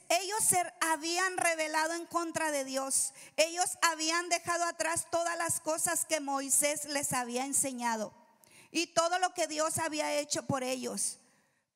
Ellos 0.08 0.42
se 0.42 0.72
habían 0.80 1.36
revelado 1.36 1.92
en 1.92 2.06
contra 2.06 2.50
de 2.50 2.64
Dios. 2.64 3.12
Ellos 3.36 3.76
habían 3.82 4.30
dejado 4.30 4.64
atrás 4.64 5.06
todas 5.10 5.36
las 5.36 5.60
cosas 5.60 6.06
que 6.06 6.20
Moisés 6.20 6.86
les 6.86 7.12
había 7.12 7.44
enseñado 7.44 8.25
y 8.70 8.88
todo 8.88 9.18
lo 9.18 9.32
que 9.34 9.46
Dios 9.46 9.78
había 9.78 10.12
hecho 10.14 10.44
por 10.44 10.62
ellos. 10.62 11.18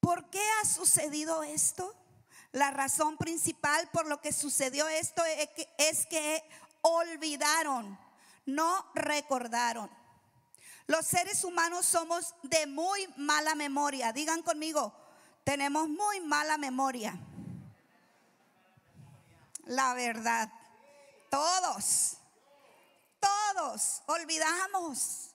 ¿Por 0.00 0.30
qué 0.30 0.42
ha 0.60 0.66
sucedido 0.66 1.42
esto? 1.42 1.94
La 2.52 2.70
razón 2.70 3.16
principal 3.16 3.88
por 3.92 4.06
lo 4.06 4.20
que 4.20 4.32
sucedió 4.32 4.88
esto 4.88 5.22
es 5.78 6.06
que, 6.06 6.44
olvidaron, 6.82 7.98
no 8.46 8.86
recordaron. 8.94 9.90
Los 10.86 11.06
seres 11.06 11.44
humanos 11.44 11.86
somos 11.86 12.34
de 12.42 12.66
muy 12.66 13.06
mala 13.16 13.54
memoria. 13.54 14.12
Digan 14.12 14.42
conmigo, 14.42 14.92
tenemos 15.44 15.88
muy 15.88 16.20
mala 16.20 16.58
memoria. 16.58 17.16
La 19.66 19.94
verdad, 19.94 20.50
todos, 21.30 22.16
todos 23.20 24.02
olvidamos. 24.06 25.29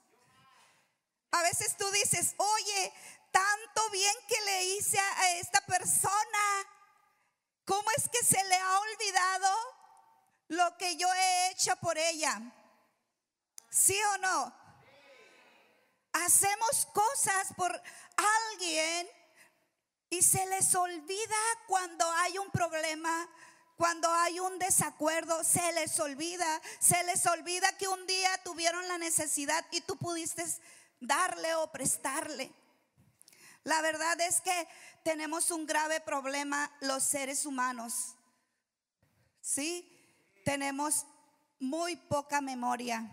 A 1.36 1.44
veces 1.44 1.76
tú 1.76 1.90
dices, 1.92 2.34
oye, 2.38 2.94
tanto 3.30 3.90
bien 3.90 4.16
que 4.26 4.42
le 4.46 4.64
hice 4.64 4.98
a 4.98 5.32
esta 5.34 5.60
persona, 5.66 6.44
¿cómo 7.66 7.84
es 7.98 8.08
que 8.08 8.24
se 8.24 8.42
le 8.46 8.56
ha 8.56 8.80
olvidado 8.80 9.50
lo 10.48 10.78
que 10.78 10.96
yo 10.96 11.14
he 11.14 11.52
hecho 11.52 11.76
por 11.82 11.98
ella? 11.98 12.42
¿Sí 13.70 14.00
o 14.14 14.18
no? 14.20 14.56
Hacemos 16.14 16.86
cosas 16.94 17.54
por 17.58 17.84
alguien 18.54 19.10
y 20.10 20.22
se 20.22 20.46
les 20.46 20.74
olvida 20.74 21.36
cuando 21.68 22.10
hay 22.14 22.38
un 22.38 22.50
problema, 22.50 23.30
cuando 23.76 24.10
hay 24.10 24.40
un 24.40 24.58
desacuerdo, 24.58 25.44
se 25.44 25.74
les 25.74 26.00
olvida, 26.00 26.62
se 26.80 27.04
les 27.04 27.26
olvida 27.26 27.78
que 27.78 27.90
un 27.90 28.08
día 28.08 28.42
tuvieron 28.46 28.88
la 28.88 28.98
necesidad 28.98 29.66
y 29.72 29.82
tú 29.82 29.98
pudiste 29.98 30.46
darle 31.00 31.56
o 31.56 31.72
prestarle. 31.72 32.52
La 33.64 33.82
verdad 33.82 34.20
es 34.22 34.42
que 34.42 34.68
tenemos 35.04 35.52
un 35.52 35.66
grave 35.66 36.00
problema 36.02 36.72
los 36.82 37.04
seres 37.04 37.46
humanos. 37.46 38.16
¿Sí? 39.42 39.92
Tenemos 40.46 41.06
muy 41.60 41.96
poca 41.96 42.42
memoria. 42.42 43.12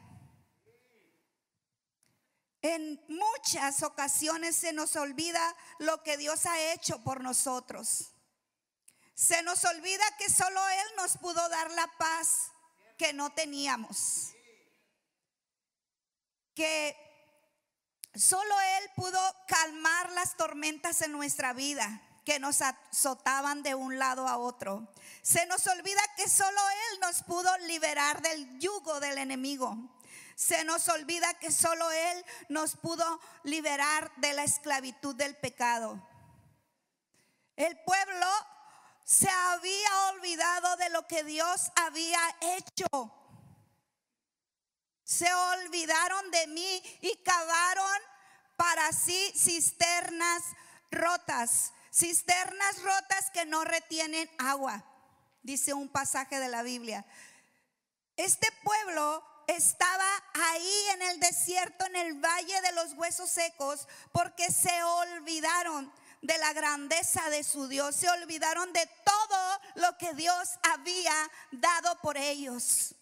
En 2.61 3.03
muchas 3.09 3.83
ocasiones 3.83 4.55
se 4.55 4.73
nos 4.73 4.95
olvida 4.97 5.57
lo 5.79 6.03
que 6.03 6.17
Dios 6.17 6.47
ha 6.47 6.73
hecho 6.73 7.03
por 7.03 7.21
nosotros. 7.21 8.13
Se 9.15 9.43
nos 9.43 9.65
olvida 9.65 10.05
que 10.19 10.31
solo 10.31 10.61
Él 10.69 10.87
nos 10.97 11.17
pudo 11.19 11.49
dar 11.49 11.71
la 11.73 11.87
paz 11.99 12.53
que 12.99 13.13
no 13.13 13.33
teníamos. 13.33 14.33
Que 16.55 17.12
solo 18.15 18.55
Él 18.79 18.91
pudo 18.97 19.21
calmar 19.47 20.11
las 20.13 20.37
tormentas 20.37 21.03
en 21.03 21.13
nuestra 21.13 21.53
vida 21.53 22.01
que 22.25 22.39
nos 22.39 22.63
azotaban 22.63 23.63
de 23.63 23.75
un 23.75 23.99
lado 23.99 24.29
a 24.29 24.39
otro. 24.39 24.89
Se 25.23 25.45
nos 25.47 25.67
olvida 25.67 26.01
que 26.17 26.29
solo 26.29 26.61
Él 26.71 27.01
nos 27.01 27.23
pudo 27.23 27.57
liberar 27.59 28.23
del 28.23 28.59
yugo 28.59 29.01
del 29.01 29.19
enemigo. 29.19 29.77
Se 30.37 30.65
nos 30.65 30.89
olvida 30.89 31.33
que 31.35 31.51
solo 31.51 31.91
Él 31.91 32.25
nos 32.49 32.77
pudo 32.77 33.21
liberar 33.45 34.13
de 34.17 34.33
la 34.33 34.45
esclavitud 34.45 35.15
del 35.15 35.37
pecado. 35.37 36.01
El 37.57 37.79
pueblo 37.81 38.27
se 39.05 39.29
había 39.29 40.11
olvidado 40.15 40.77
de 40.77 40.91
lo 40.91 41.07
que 41.07 41.23
Dios 41.25 41.71
había 41.77 42.21
hecho. 42.41 43.22
Se 45.13 45.31
olvidaron 45.35 46.31
de 46.31 46.47
mí 46.47 46.83
y 47.03 47.15
cavaron 47.23 48.01
para 48.57 48.93
sí 48.93 49.33
cisternas 49.37 50.43
rotas, 50.91 51.75
cisternas 51.93 52.83
rotas 52.83 53.31
que 53.31 53.45
no 53.45 53.63
retienen 53.63 54.31
agua, 54.39 54.83
dice 55.43 55.75
un 55.75 55.91
pasaje 55.91 56.41
de 56.41 56.49
la 56.49 56.63
Biblia. 56.63 57.05
Este 58.17 58.49
pueblo 58.65 59.23
estaba 59.49 60.09
ahí 60.33 60.85
en 60.95 61.03
el 61.03 61.21
desierto, 61.21 61.85
en 61.85 61.97
el 61.97 62.15
valle 62.15 62.63
de 62.63 62.73
los 62.73 62.95
huesos 62.95 63.29
secos, 63.29 63.87
porque 64.13 64.51
se 64.51 64.83
olvidaron 64.83 65.93
de 66.23 66.39
la 66.39 66.55
grandeza 66.55 67.29
de 67.29 67.45
su 67.45 67.69
Dios, 67.69 67.97
se 67.97 68.09
olvidaron 68.09 68.73
de 68.73 68.89
todo 69.05 69.61
lo 69.75 69.99
que 69.99 70.15
Dios 70.15 70.59
había 70.63 71.31
dado 71.51 71.99
por 72.01 72.17
ellos. 72.17 72.95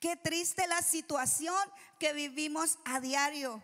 Qué 0.00 0.16
triste 0.16 0.66
la 0.66 0.82
situación 0.82 1.56
que 1.98 2.12
vivimos 2.12 2.78
a 2.84 3.00
diario. 3.00 3.62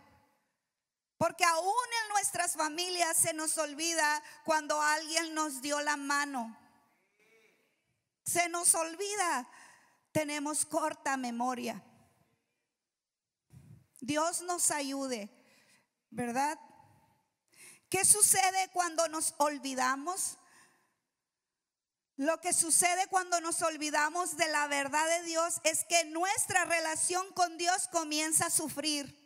Porque 1.19 1.45
aún 1.45 1.87
en 2.03 2.09
nuestras 2.09 2.55
familias 2.55 3.17
se 3.17 3.33
nos 3.33 3.57
olvida 3.59 4.23
cuando 4.45 4.81
alguien 4.81 5.35
nos 5.35 5.63
dio 5.63 5.81
la 5.81 5.97
mano. 5.97 6.59
Se 8.25 8.49
nos 8.49 8.75
olvida 8.75 9.49
tenemos 10.13 10.65
corta 10.67 11.17
memoria. 11.17 11.83
Dios 14.01 14.43
nos 14.43 14.71
ayude, 14.71 15.31
¿verdad? 16.11 16.59
¿Qué 17.89 18.05
sucede 18.05 18.69
cuando 18.73 19.09
nos 19.09 19.35
olvidamos? 19.39 20.39
Lo 22.23 22.41
que 22.41 22.53
sucede 22.53 23.09
cuando 23.09 23.41
nos 23.41 23.63
olvidamos 23.63 24.37
de 24.37 24.49
la 24.49 24.69
verdad 24.69 25.07
de 25.09 25.23
Dios 25.25 25.61
es 25.65 25.85
que 25.85 26.05
nuestra 26.05 26.65
relación 26.65 27.33
con 27.33 27.59
Dios 27.59 27.89
comienza 27.89 28.47
a 28.47 28.51
sufrir 28.51 29.19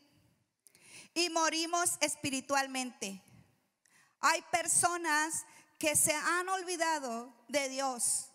y 1.12 1.28
morimos 1.28 1.98
espiritualmente. 2.00 3.22
Hay 4.20 4.40
personas 4.50 5.44
que 5.78 5.94
se 5.94 6.14
han 6.14 6.48
olvidado 6.48 7.34
de 7.48 7.68
Dios 7.68 8.30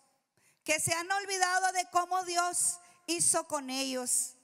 que 0.63 0.79
se 0.79 0.93
han 0.93 1.11
olvidado 1.11 1.71
de 1.73 1.85
cómo 1.91 2.23
Dios 2.23 2.79
hizo 3.07 3.47
con 3.47 3.69
ellos, 3.69 4.35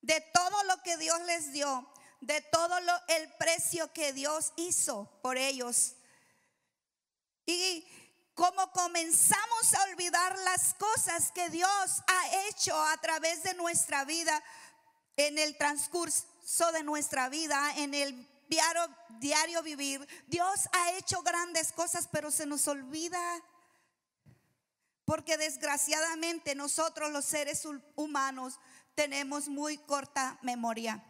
de 0.00 0.20
todo 0.32 0.62
lo 0.64 0.82
que 0.82 0.96
Dios 0.96 1.20
les 1.26 1.52
dio, 1.52 1.90
de 2.20 2.40
todo 2.40 2.80
lo, 2.80 2.92
el 3.08 3.32
precio 3.34 3.92
que 3.92 4.12
Dios 4.12 4.52
hizo 4.56 5.10
por 5.22 5.36
ellos. 5.36 5.96
Y 7.46 7.86
como 8.36 8.70
comenzamos 8.70 9.74
a 9.74 9.82
olvidar 9.84 10.38
las 10.40 10.74
cosas 10.74 11.32
que 11.32 11.48
Dios 11.48 12.02
ha 12.06 12.48
hecho 12.48 12.78
a 12.78 12.96
través 12.98 13.42
de 13.42 13.54
nuestra 13.54 14.04
vida, 14.04 14.42
en 15.16 15.38
el 15.38 15.56
transcurso 15.56 16.70
de 16.74 16.82
nuestra 16.82 17.30
vida, 17.30 17.72
en 17.78 17.94
el 17.94 18.28
diario, 18.46 18.82
diario 19.20 19.62
vivir, 19.62 20.06
Dios 20.26 20.68
ha 20.72 20.92
hecho 20.92 21.22
grandes 21.22 21.72
cosas, 21.72 22.10
pero 22.12 22.30
se 22.30 22.44
nos 22.44 22.68
olvida 22.68 23.18
porque 25.06 25.38
desgraciadamente 25.38 26.54
nosotros 26.54 27.10
los 27.10 27.24
seres 27.24 27.66
humanos 27.94 28.60
tenemos 28.94 29.48
muy 29.48 29.78
corta 29.78 30.38
memoria. 30.42 31.02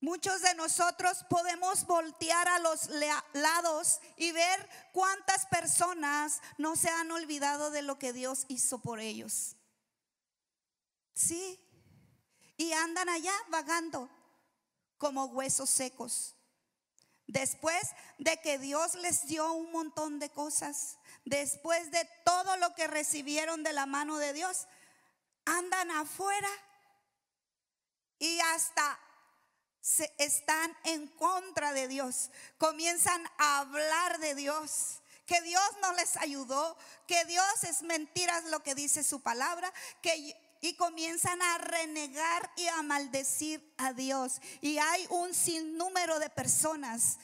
Muchos 0.00 0.40
de 0.40 0.54
nosotros 0.54 1.24
podemos 1.28 1.86
voltear 1.86 2.48
a 2.48 2.58
los 2.58 2.88
lados 3.34 4.00
y 4.16 4.32
ver 4.32 4.68
cuántas 4.92 5.44
personas 5.46 6.40
no 6.56 6.74
se 6.74 6.88
han 6.88 7.10
olvidado 7.10 7.70
de 7.70 7.82
lo 7.82 7.98
que 7.98 8.14
Dios 8.14 8.46
hizo 8.48 8.78
por 8.78 8.98
ellos. 8.98 9.56
Sí, 11.12 11.60
y 12.56 12.72
andan 12.72 13.10
allá 13.10 13.34
vagando 13.48 14.08
como 14.96 15.26
huesos 15.26 15.68
secos. 15.68 16.34
Después 17.26 17.80
de 18.18 18.40
que 18.40 18.58
Dios 18.58 18.94
les 18.96 19.26
dio 19.26 19.52
un 19.52 19.70
montón 19.70 20.18
de 20.18 20.30
cosas, 20.30 20.98
después 21.26 21.90
de 21.90 22.08
todo 22.24 22.56
lo 22.56 22.74
que 22.74 22.86
recibieron 22.86 23.62
de 23.62 23.74
la 23.74 23.84
mano 23.84 24.16
de 24.16 24.32
Dios, 24.32 24.66
andan 25.44 25.90
afuera 25.90 26.48
y 28.18 28.40
hasta 28.40 28.98
se 29.80 30.12
están 30.18 30.76
en 30.84 31.06
contra 31.08 31.72
de 31.72 31.88
Dios. 31.88 32.30
Comienzan 32.58 33.22
a 33.38 33.60
hablar 33.60 34.18
de 34.18 34.34
Dios, 34.34 35.02
que 35.26 35.40
Dios 35.42 35.62
no 35.82 35.92
les 35.94 36.16
ayudó, 36.16 36.76
que 37.06 37.24
Dios 37.24 37.64
es 37.64 37.82
mentiras 37.82 38.44
lo 38.46 38.62
que 38.62 38.74
dice 38.74 39.02
su 39.02 39.20
palabra, 39.20 39.72
que 40.02 40.36
y 40.62 40.74
comienzan 40.74 41.40
a 41.40 41.58
renegar 41.58 42.50
y 42.56 42.66
a 42.66 42.82
maldecir 42.82 43.74
a 43.78 43.92
Dios. 43.92 44.40
Y 44.60 44.78
hay 44.78 45.06
un 45.08 45.32
sinnúmero 45.34 46.18
de 46.18 46.28
personas 46.28 47.18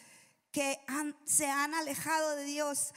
que 0.53 0.81
se 1.25 1.47
han 1.47 1.75
alejado 1.75 2.37
de 2.37 2.45
Dios 2.45 2.95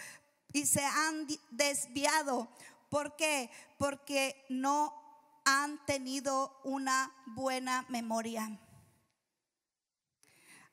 y 0.53 0.65
se 0.65 0.83
han 0.83 1.27
desviado. 1.51 2.47
¿Por 2.89 3.15
qué? 3.17 3.51
Porque 3.77 4.45
no 4.49 4.95
han 5.43 5.83
tenido 5.85 6.59
una 6.63 7.13
buena 7.25 7.85
memoria. 7.89 8.57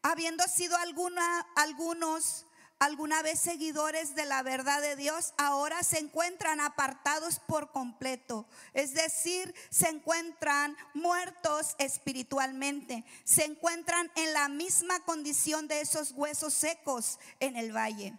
Habiendo 0.09 0.45
sido 0.47 0.77
alguna, 0.77 1.41
algunos 1.57 2.47
alguna 2.79 3.23
vez 3.23 3.41
seguidores 3.41 4.15
de 4.15 4.25
la 4.25 4.45
verdad 4.45 4.81
de 4.81 4.95
Dios, 4.95 5.35
ahora 5.37 5.83
se 5.83 5.99
encuentran 5.99 6.61
apartados 6.61 7.41
por 7.41 7.73
completo. 7.73 8.47
Es 8.73 8.95
decir, 8.95 9.53
se 9.69 9.89
encuentran 9.89 10.77
muertos 10.95 11.75
espiritualmente. 11.79 13.05
Se 13.25 13.47
encuentran 13.47 14.09
en 14.15 14.33
la 14.33 14.49
misma 14.49 15.01
condición 15.01 15.67
de 15.67 15.81
esos 15.81 16.13
huesos 16.13 16.55
secos 16.55 17.19
en 17.41 17.57
el 17.57 17.75
valle. 17.75 18.17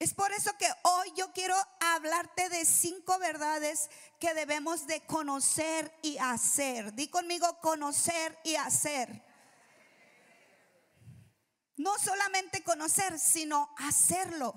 Es 0.00 0.12
por 0.12 0.32
eso 0.32 0.50
que 0.58 0.66
hoy 0.82 1.12
yo 1.14 1.30
quiero 1.34 1.54
hablarte 1.78 2.48
de 2.48 2.64
cinco 2.64 3.18
verdades 3.18 3.90
que 4.20 4.34
debemos 4.34 4.86
de 4.86 5.00
conocer 5.06 5.90
y 6.02 6.18
hacer. 6.18 6.92
Di 6.94 7.08
conmigo 7.08 7.58
conocer 7.60 8.38
y 8.44 8.54
hacer. 8.54 9.24
No 11.78 11.98
solamente 11.98 12.62
conocer, 12.62 13.18
sino 13.18 13.74
hacerlo. 13.78 14.54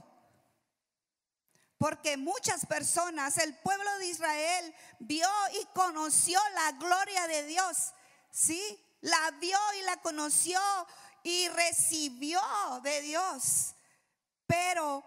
Porque 1.77 2.17
muchas 2.17 2.65
personas, 2.65 3.37
el 3.37 3.57
pueblo 3.59 3.97
de 3.99 4.07
Israel 4.07 4.75
vio 4.99 5.29
y 5.61 5.65
conoció 5.73 6.39
la 6.55 6.73
gloria 6.73 7.25
de 7.27 7.45
Dios. 7.45 7.93
¿Sí? 8.31 8.61
La 8.99 9.31
vio 9.39 9.57
y 9.79 9.83
la 9.83 9.97
conoció 10.01 10.59
y 11.23 11.47
recibió 11.47 12.41
de 12.83 13.01
Dios. 13.01 13.75
Pero 14.45 15.03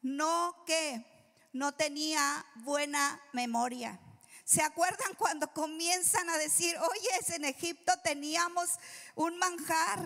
no 0.00 0.64
que 0.66 1.11
no 1.52 1.72
tenía 1.72 2.44
buena 2.56 3.20
memoria. 3.32 3.98
¿Se 4.44 4.62
acuerdan 4.62 5.14
cuando 5.16 5.52
comienzan 5.52 6.28
a 6.28 6.38
decir, 6.38 6.76
oye, 6.78 7.34
en 7.34 7.44
Egipto 7.44 7.92
teníamos 8.02 8.70
un 9.14 9.38
manjar? 9.38 10.00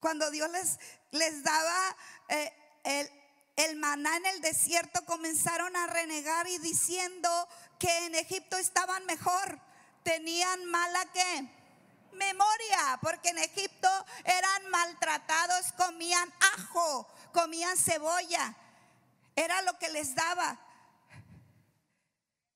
Cuando 0.00 0.30
Dios 0.30 0.50
les, 0.50 0.78
les 1.10 1.44
daba 1.44 1.96
eh, 2.28 2.52
el, 2.84 3.10
el 3.56 3.76
maná 3.76 4.16
en 4.16 4.26
el 4.26 4.40
desierto, 4.40 5.04
comenzaron 5.04 5.76
a 5.76 5.86
renegar 5.86 6.48
y 6.48 6.58
diciendo 6.58 7.48
que 7.78 8.06
en 8.06 8.14
Egipto 8.14 8.56
estaban 8.56 9.04
mejor. 9.06 9.60
Tenían 10.02 10.64
mala 10.64 11.04
memoria, 12.12 12.98
porque 13.00 13.28
en 13.28 13.38
Egipto 13.38 13.88
eran 14.24 14.70
maltratados, 14.70 15.72
comían 15.72 16.32
ajo, 16.56 17.08
comían 17.32 17.76
cebolla. 17.76 18.56
Era 19.34 19.62
lo 19.62 19.78
que 19.78 19.88
les 19.90 20.14
daba. 20.14 20.58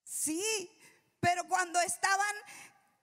Sí, 0.04 0.42
cuando 1.48 1.80
estaban, 1.80 2.36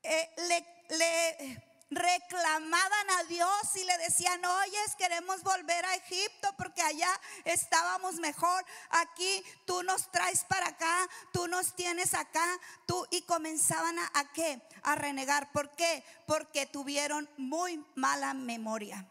eh, 0.03 0.29
le, 0.47 0.97
le 0.97 1.63
reclamaban 1.89 3.09
a 3.19 3.23
Dios 3.25 3.75
y 3.75 3.83
le 3.83 3.97
decían, 3.99 4.43
oye, 4.43 4.77
queremos 4.97 5.43
volver 5.43 5.85
a 5.85 5.95
Egipto 5.95 6.53
porque 6.57 6.81
allá 6.81 7.09
estábamos 7.45 8.15
mejor. 8.15 8.65
Aquí 8.89 9.43
tú 9.65 9.83
nos 9.83 10.11
traes 10.11 10.43
para 10.45 10.67
acá, 10.69 11.09
tú 11.31 11.47
nos 11.47 11.75
tienes 11.75 12.13
acá, 12.13 12.45
tú 12.85 13.05
y 13.11 13.21
comenzaban 13.23 13.97
a, 13.99 14.11
a 14.13 14.31
qué? 14.33 14.61
A 14.83 14.95
renegar. 14.95 15.51
¿Por 15.51 15.75
qué? 15.75 16.03
Porque 16.25 16.65
tuvieron 16.65 17.29
muy 17.37 17.83
mala 17.95 18.33
memoria. 18.33 19.07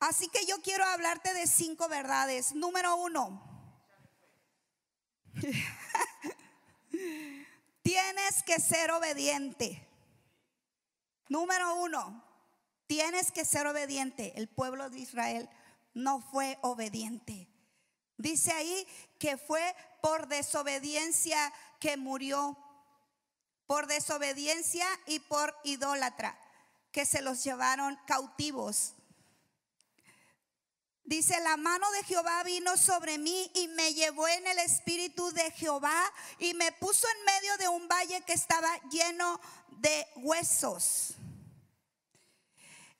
Así 0.00 0.28
que 0.28 0.46
yo 0.46 0.60
quiero 0.62 0.84
hablarte 0.84 1.34
de 1.34 1.46
cinco 1.46 1.88
verdades. 1.88 2.54
Número 2.54 2.96
uno. 2.96 3.44
Tienes 7.82 8.42
que 8.44 8.60
ser 8.60 8.90
obediente. 8.90 9.84
Número 11.28 11.74
uno, 11.76 12.24
tienes 12.86 13.32
que 13.32 13.44
ser 13.44 13.66
obediente. 13.66 14.32
El 14.36 14.48
pueblo 14.48 14.88
de 14.88 14.98
Israel 14.98 15.48
no 15.94 16.20
fue 16.20 16.58
obediente. 16.62 17.48
Dice 18.16 18.52
ahí 18.52 18.86
que 19.18 19.36
fue 19.36 19.74
por 20.00 20.28
desobediencia 20.28 21.52
que 21.80 21.96
murió. 21.96 22.56
Por 23.66 23.86
desobediencia 23.86 24.86
y 25.06 25.18
por 25.18 25.54
idólatra, 25.62 26.38
que 26.90 27.04
se 27.04 27.20
los 27.20 27.44
llevaron 27.44 27.98
cautivos. 28.06 28.94
Dice, 31.08 31.40
la 31.40 31.56
mano 31.56 31.90
de 31.92 32.04
Jehová 32.04 32.42
vino 32.42 32.76
sobre 32.76 33.16
mí 33.16 33.50
y 33.54 33.66
me 33.68 33.94
llevó 33.94 34.28
en 34.28 34.46
el 34.46 34.58
espíritu 34.58 35.32
de 35.32 35.50
Jehová 35.52 35.98
y 36.38 36.52
me 36.52 36.70
puso 36.72 37.06
en 37.08 37.24
medio 37.24 37.56
de 37.56 37.68
un 37.68 37.88
valle 37.88 38.20
que 38.26 38.34
estaba 38.34 38.68
lleno 38.90 39.40
de 39.78 40.06
huesos. 40.16 41.14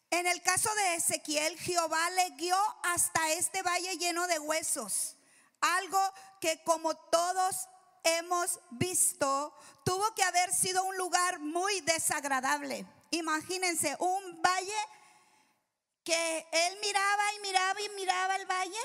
En 0.09 0.27
el 0.27 0.41
caso 0.41 0.75
de 0.75 0.95
Ezequiel, 0.95 1.59
Jehová 1.59 2.09
le 2.13 2.31
guió 2.31 2.57
hasta 2.83 3.33
este 3.33 3.61
valle 3.61 3.99
lleno 3.99 4.27
de 4.27 4.39
huesos. 4.39 5.17
Algo 5.61 6.01
que 6.41 6.63
como 6.65 6.97
todos 6.97 7.69
hemos 8.05 8.59
visto, 8.71 9.55
tuvo 9.85 10.15
que 10.15 10.23
haber 10.23 10.51
sido 10.55 10.83
un 10.85 10.97
lugar 10.97 11.41
muy 11.41 11.83
desagradable. 11.83 12.87
Imagínense, 13.11 13.95
un 14.01 14.41
valle 14.41 14.79
que 16.09 16.49
él 16.51 16.79
miraba 16.81 17.35
y 17.35 17.41
miraba 17.41 17.83
y 17.83 17.89
miraba 17.91 18.37
el 18.37 18.47
valle 18.47 18.81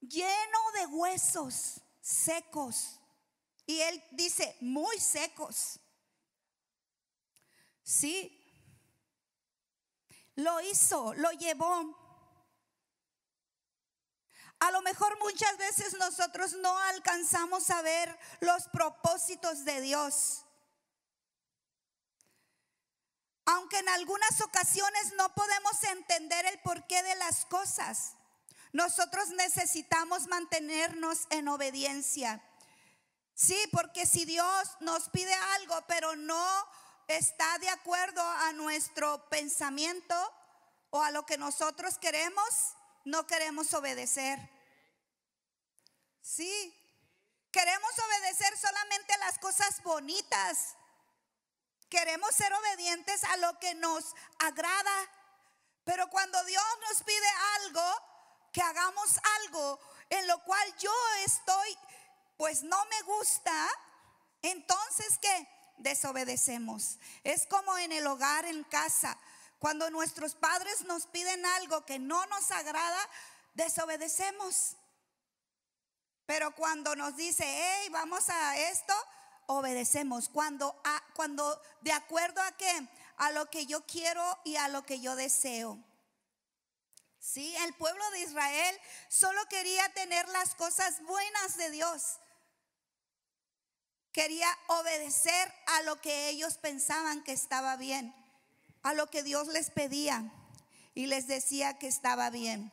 lleno 0.00 0.72
de 0.74 0.86
huesos 0.86 1.80
secos. 2.00 3.00
Y 3.66 3.80
él 3.80 4.00
dice, 4.12 4.56
muy 4.60 4.96
secos. 5.00 5.80
Sí, 7.82 8.32
lo 10.36 10.60
hizo, 10.60 11.14
lo 11.14 11.32
llevó. 11.32 11.98
A 14.60 14.70
lo 14.70 14.82
mejor 14.82 15.18
muchas 15.18 15.58
veces 15.58 15.94
nosotros 15.94 16.52
no 16.52 16.78
alcanzamos 16.78 17.70
a 17.70 17.82
ver 17.82 18.16
los 18.38 18.68
propósitos 18.68 19.64
de 19.64 19.80
Dios. 19.80 20.45
Aunque 23.46 23.78
en 23.78 23.88
algunas 23.88 24.40
ocasiones 24.40 25.14
no 25.16 25.32
podemos 25.34 25.82
entender 25.84 26.46
el 26.46 26.60
porqué 26.60 27.02
de 27.02 27.14
las 27.14 27.46
cosas, 27.46 28.14
nosotros 28.72 29.28
necesitamos 29.30 30.26
mantenernos 30.26 31.26
en 31.30 31.48
obediencia. 31.48 32.42
Sí, 33.34 33.56
porque 33.72 34.06
si 34.06 34.24
Dios 34.24 34.76
nos 34.80 35.08
pide 35.10 35.34
algo, 35.34 35.82
pero 35.86 36.16
no 36.16 36.68
está 37.08 37.58
de 37.58 37.68
acuerdo 37.68 38.22
a 38.22 38.52
nuestro 38.52 39.28
pensamiento 39.28 40.14
o 40.90 41.02
a 41.02 41.10
lo 41.10 41.24
que 41.24 41.38
nosotros 41.38 41.98
queremos, 41.98 42.74
no 43.04 43.26
queremos 43.26 43.72
obedecer. 43.74 44.38
Sí, 46.20 46.74
queremos 47.52 47.92
obedecer 47.98 48.56
solamente 48.58 49.16
las 49.18 49.38
cosas 49.38 49.82
bonitas. 49.82 50.75
Queremos 51.88 52.34
ser 52.34 52.52
obedientes 52.52 53.22
a 53.24 53.36
lo 53.38 53.58
que 53.58 53.74
nos 53.74 54.14
agrada. 54.38 55.10
Pero 55.84 56.08
cuando 56.08 56.42
Dios 56.44 56.64
nos 56.88 57.02
pide 57.02 57.28
algo, 57.56 57.82
que 58.52 58.62
hagamos 58.62 59.20
algo 59.42 59.78
en 60.08 60.26
lo 60.26 60.42
cual 60.44 60.76
yo 60.78 60.92
estoy, 61.24 61.78
pues 62.36 62.62
no 62.62 62.84
me 62.86 63.02
gusta, 63.02 63.68
entonces 64.42 65.18
¿qué? 65.20 65.48
desobedecemos. 65.78 66.98
Es 67.22 67.46
como 67.46 67.76
en 67.78 67.92
el 67.92 68.06
hogar, 68.06 68.44
en 68.46 68.64
casa. 68.64 69.18
Cuando 69.58 69.90
nuestros 69.90 70.34
padres 70.34 70.82
nos 70.82 71.06
piden 71.06 71.44
algo 71.44 71.84
que 71.84 71.98
no 71.98 72.24
nos 72.26 72.50
agrada, 72.50 73.10
desobedecemos. 73.54 74.76
Pero 76.26 76.54
cuando 76.54 76.96
nos 76.96 77.16
dice, 77.16 77.44
hey, 77.46 77.88
vamos 77.90 78.28
a 78.28 78.56
esto, 78.56 78.94
obedecemos. 79.46 80.28
Cuando, 80.28 80.80
a, 80.84 81.02
cuando 81.14 81.60
de 81.80 81.92
acuerdo 81.92 82.40
a 82.42 82.56
qué? 82.56 82.88
A 83.16 83.30
lo 83.32 83.50
que 83.50 83.66
yo 83.66 83.86
quiero 83.86 84.22
y 84.44 84.56
a 84.56 84.68
lo 84.68 84.84
que 84.84 85.00
yo 85.00 85.16
deseo. 85.16 85.78
Sí, 87.18 87.54
el 87.64 87.74
pueblo 87.74 88.08
de 88.12 88.20
Israel 88.20 88.80
solo 89.08 89.40
quería 89.48 89.88
tener 89.94 90.28
las 90.28 90.54
cosas 90.54 91.02
buenas 91.02 91.56
de 91.56 91.70
Dios 91.70 92.18
quería 94.16 94.48
obedecer 94.68 95.52
a 95.66 95.82
lo 95.82 96.00
que 96.00 96.30
ellos 96.30 96.56
pensaban 96.56 97.22
que 97.22 97.32
estaba 97.32 97.76
bien, 97.76 98.14
a 98.82 98.94
lo 98.94 99.10
que 99.10 99.22
Dios 99.22 99.46
les 99.48 99.68
pedía 99.68 100.32
y 100.94 101.04
les 101.04 101.26
decía 101.26 101.78
que 101.78 101.86
estaba 101.86 102.30
bien. 102.30 102.72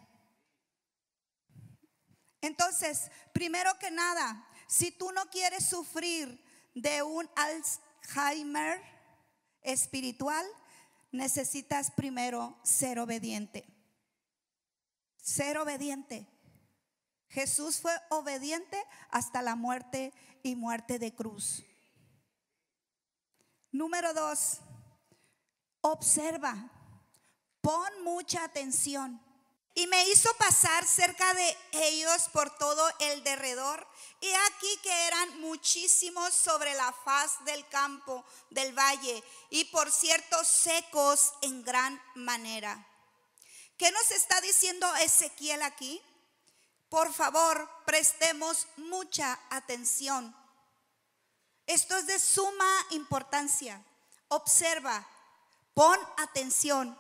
Entonces, 2.40 3.12
primero 3.34 3.78
que 3.78 3.92
nada, 3.92 4.48
si 4.68 4.92
tú 4.92 5.12
no 5.12 5.30
quieres 5.32 5.66
sufrir 5.66 6.42
de 6.74 7.04
un 7.04 7.30
Alzheimer 7.36 8.82
espiritual, 9.62 10.46
necesitas 11.12 11.92
primero 11.92 12.58
ser 12.64 13.00
obediente. 13.00 13.66
Ser 15.22 15.58
obediente. 15.58 16.28
Jesús 17.30 17.80
fue 17.80 17.94
obediente 18.10 18.78
hasta 19.10 19.42
la 19.42 19.56
muerte 19.56 20.14
y 20.44 20.56
muerte 20.56 21.00
de 21.00 21.14
cruz. 21.16 21.64
Número 23.72 24.14
dos, 24.14 24.60
observa, 25.82 26.70
pon 27.62 28.04
mucha 28.04 28.44
atención. 28.44 29.20
Y 29.76 29.88
me 29.88 30.08
hizo 30.10 30.32
pasar 30.36 30.86
cerca 30.86 31.34
de 31.34 31.58
ellos 31.72 32.30
por 32.32 32.56
todo 32.58 32.88
el 33.00 33.24
derredor. 33.24 33.88
Y 34.22 34.32
aquí 34.32 34.78
que 34.84 35.08
eran 35.08 35.42
muchísimos 35.42 36.34
sobre 36.34 36.74
la 36.76 36.94
faz 37.04 37.44
del 37.46 37.68
campo, 37.70 38.24
del 38.52 38.78
valle, 38.78 39.24
y 39.50 39.66
por 39.66 39.92
cierto 39.92 40.44
secos 40.46 41.34
en 41.42 41.64
gran 41.64 42.02
manera. 42.16 42.88
¿Qué 43.78 43.92
nos 43.92 44.12
está 44.12 44.40
diciendo 44.42 44.94
Ezequiel 44.98 45.62
aquí? 45.64 46.02
Por 46.90 47.12
favor, 47.12 47.68
prestemos 47.86 48.68
mucha 48.78 49.40
atención. 49.50 50.36
Esto 51.66 51.98
es 51.98 52.06
de 52.06 52.20
suma 52.20 52.86
importancia. 52.92 53.84
Observa, 54.28 55.06
pon 55.74 56.00
atención. 56.18 56.98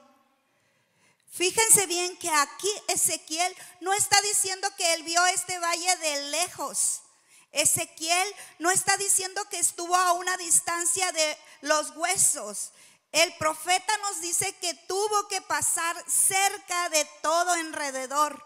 Fíjense 1.34 1.88
bien 1.88 2.16
que 2.18 2.30
aquí 2.30 2.70
Ezequiel 2.90 3.56
no 3.82 3.92
está 3.94 4.22
diciendo 4.22 4.70
que 4.78 4.94
él 4.94 5.02
vio 5.02 5.26
este 5.26 5.58
valle 5.58 5.96
de 5.96 6.30
lejos. 6.30 7.02
Ezequiel 7.52 8.36
no 8.60 8.70
está 8.70 8.96
diciendo 8.98 9.44
que 9.50 9.58
estuvo 9.58 9.96
a 9.96 10.14
una 10.14 10.38
distancia 10.38 11.12
de 11.12 11.38
los 11.62 11.90
huesos. 11.96 12.72
El 13.12 13.34
profeta 13.38 13.98
nos 13.98 14.22
dice 14.22 14.54
que 14.58 14.76
tuvo 14.88 15.28
que 15.28 15.42
pasar 15.42 15.96
cerca 16.08 16.90
de 16.90 17.04
todo 17.24 17.52
alrededor. 17.54 18.44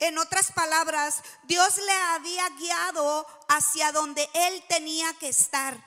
En 0.00 0.18
otras 0.18 0.50
palabras, 0.50 1.22
Dios 1.44 1.76
le 1.78 1.92
había 1.92 2.48
guiado 2.50 3.26
hacia 3.48 3.92
donde 3.92 4.28
él 4.34 4.64
tenía 4.68 5.14
que 5.14 5.28
estar. 5.28 5.85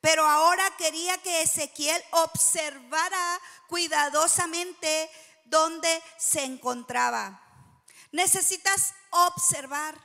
Pero 0.00 0.26
ahora 0.26 0.76
quería 0.76 1.16
que 1.22 1.42
Ezequiel 1.42 2.02
observara 2.12 3.40
cuidadosamente 3.68 5.10
donde 5.44 6.02
se 6.18 6.44
encontraba. 6.44 7.42
Necesitas 8.12 8.94
observar, 9.10 9.98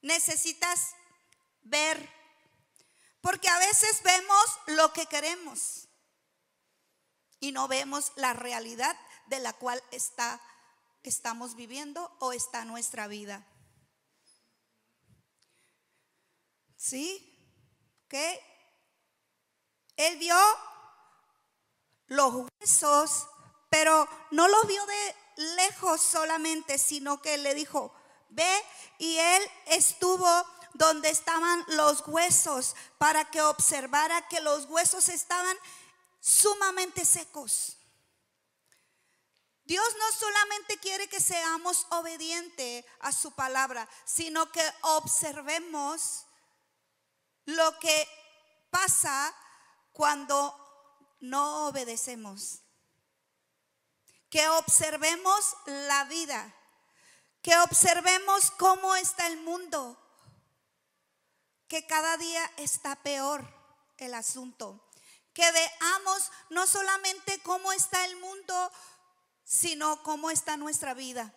necesitas 0.00 0.94
ver, 1.62 2.08
porque 3.20 3.48
a 3.48 3.58
veces 3.58 4.02
vemos 4.02 4.44
lo 4.66 4.92
que 4.92 5.06
queremos 5.06 5.88
y 7.38 7.52
no 7.52 7.68
vemos 7.68 8.12
la 8.16 8.32
realidad 8.32 8.96
de 9.26 9.40
la 9.40 9.52
cual 9.52 9.82
está 9.90 10.40
estamos 11.02 11.56
viviendo 11.56 12.14
o 12.20 12.32
está 12.32 12.64
nuestra 12.64 13.08
vida. 13.08 13.46
¿Sí? 16.76 17.28
¿Ok? 18.06 18.14
Él 19.96 20.18
vio 20.18 20.36
los 22.06 22.46
huesos, 22.60 23.26
pero 23.70 24.08
no 24.30 24.48
los 24.48 24.66
vio 24.66 24.84
de 24.86 25.16
lejos 25.56 26.00
solamente, 26.00 26.78
sino 26.78 27.20
que 27.22 27.38
le 27.38 27.54
dijo, 27.54 27.94
ve, 28.30 28.64
y 28.98 29.18
él 29.18 29.42
estuvo 29.66 30.46
donde 30.74 31.10
estaban 31.10 31.64
los 31.68 32.06
huesos 32.06 32.74
para 32.98 33.30
que 33.30 33.42
observara 33.42 34.26
que 34.28 34.40
los 34.40 34.66
huesos 34.66 35.08
estaban 35.08 35.56
sumamente 36.20 37.04
secos. 37.04 37.76
Dios 39.64 39.86
no 39.98 40.12
solamente 40.12 40.78
quiere 40.78 41.08
que 41.08 41.20
seamos 41.20 41.86
obedientes 41.90 42.84
a 43.00 43.12
su 43.12 43.32
palabra, 43.32 43.88
sino 44.04 44.50
que 44.50 44.62
observemos 44.82 46.24
lo 47.44 47.78
que 47.78 48.08
pasa 48.70 49.34
cuando 49.92 50.58
no 51.20 51.68
obedecemos. 51.68 52.60
Que 54.28 54.48
observemos 54.48 55.54
la 55.66 56.04
vida, 56.04 56.54
que 57.42 57.56
observemos 57.58 58.50
cómo 58.52 58.96
está 58.96 59.26
el 59.26 59.40
mundo, 59.42 59.98
que 61.68 61.86
cada 61.86 62.16
día 62.16 62.50
está 62.56 62.96
peor 62.96 63.46
el 63.98 64.14
asunto. 64.14 64.88
Que 65.34 65.50
veamos 65.50 66.30
no 66.50 66.66
solamente 66.66 67.42
cómo 67.42 67.72
está 67.72 68.04
el 68.04 68.16
mundo, 68.16 68.72
sino 69.44 70.02
cómo 70.02 70.30
está 70.30 70.56
nuestra 70.56 70.94
vida. 70.94 71.34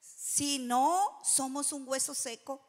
Si 0.00 0.58
no 0.58 1.20
somos 1.24 1.72
un 1.72 1.86
hueso 1.88 2.14
seco, 2.14 2.64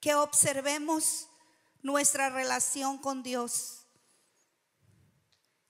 que 0.00 0.14
observemos 0.14 1.29
nuestra 1.82 2.30
relación 2.30 2.98
con 2.98 3.22
Dios, 3.22 3.86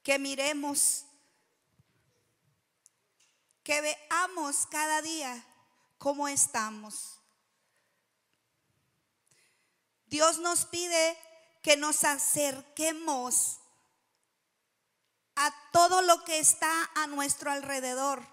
que 0.03 0.19
miremos, 0.19 1.05
que 3.63 3.81
veamos 3.81 4.67
cada 4.67 5.03
día 5.03 5.45
cómo 5.99 6.29
estamos. 6.29 7.19
Dios 10.07 10.39
nos 10.39 10.67
pide 10.67 11.17
que 11.63 11.77
nos 11.77 12.03
acerquemos 12.05 13.59
a 15.37 15.55
todo 15.73 16.03
lo 16.03 16.25
que 16.25 16.39
está 16.39 16.91
a 16.95 17.07
nuestro 17.07 17.51
alrededor. 17.51 18.27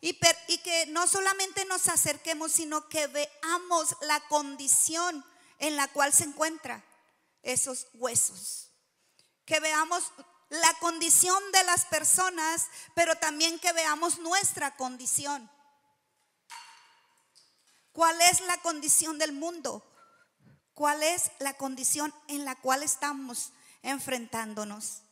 Y, 0.00 0.18
y, 0.48 0.58
que 0.58 0.86
no 0.86 1.06
solamente 1.06 1.64
nos 1.64 1.88
acerquemos, 1.88 2.52
sino 2.52 2.88
que 2.88 3.06
veamos 3.06 3.96
la 4.02 4.20
condición 4.28 5.24
en 5.58 5.76
la 5.76 5.88
cual 5.88 6.12
se 6.12 6.24
encuentra 6.24 6.84
esos 7.44 7.86
huesos. 7.94 8.70
Que 9.44 9.60
veamos 9.60 10.04
la 10.48 10.74
condición 10.80 11.42
de 11.52 11.64
las 11.64 11.84
personas, 11.86 12.68
pero 12.94 13.14
también 13.16 13.58
que 13.58 13.72
veamos 13.72 14.18
nuestra 14.18 14.76
condición. 14.76 15.50
¿Cuál 17.92 18.20
es 18.22 18.40
la 18.40 18.56
condición 18.58 19.18
del 19.18 19.32
mundo? 19.32 19.84
¿Cuál 20.74 21.02
es 21.02 21.30
la 21.38 21.56
condición 21.56 22.12
en 22.26 22.44
la 22.44 22.56
cual 22.56 22.82
estamos 22.82 23.52
enfrentándonos? 23.82 25.02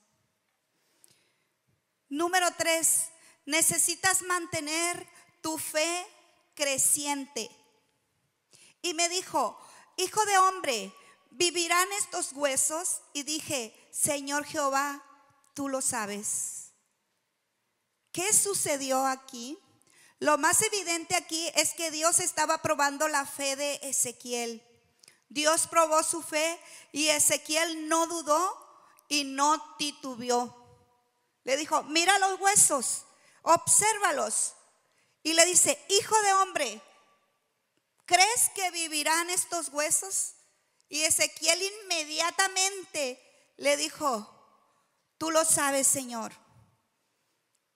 Número 2.09 2.49
tres, 2.59 3.11
necesitas 3.47 4.23
mantener 4.23 5.09
tu 5.41 5.57
fe 5.59 6.07
creciente. 6.55 7.51
Y 8.83 8.95
me 8.95 9.09
dijo, 9.09 9.59
hijo 9.97 10.25
de 10.25 10.39
hombre, 10.39 10.95
¿vivirán 11.33 11.91
estos 11.93 12.33
huesos? 12.33 13.03
Y 13.13 13.23
dije, 13.25 13.75
Señor 13.91 14.45
Jehová, 14.45 15.03
tú 15.55 15.69
lo 15.69 15.83
sabes. 15.83 16.73
¿Qué 18.13 18.33
sucedió 18.33 19.07
aquí? 19.07 19.59
Lo 20.19 20.39
más 20.39 20.63
evidente 20.63 21.17
aquí 21.17 21.51
es 21.55 21.75
que 21.75 21.91
Dios 21.91 22.21
estaba 22.21 22.59
probando 22.63 23.09
la 23.09 23.27
fe 23.27 23.57
de 23.57 23.81
Ezequiel. 23.83 24.63
Dios 25.29 25.67
probó 25.67 26.03
su 26.03 26.23
fe 26.23 26.61
y 26.93 27.09
Ezequiel 27.09 27.89
no 27.89 28.07
dudó 28.07 28.63
y 29.09 29.25
no 29.25 29.77
titubeó. 29.79 30.59
Le 31.45 31.57
dijo, 31.57 31.83
mira 31.85 32.19
los 32.19 32.39
huesos, 32.39 33.05
obsérvalos. 33.43 34.55
Y 35.23 35.33
le 35.33 35.45
dice, 35.47 35.83
hijo 35.89 36.15
de 36.23 36.33
hombre, 36.35 36.83
¿crees 38.07 38.51
que 38.55 38.71
vivirán 38.71 39.31
estos 39.31 39.71
huesos? 39.71 40.35
Y 40.93 41.05
Ezequiel 41.05 41.59
inmediatamente 41.63 43.19
le 43.57 43.79
dijo, 43.79 44.29
tú 45.17 45.31
lo 45.31 45.43
sabes, 45.43 45.87
Señor. 45.87 46.35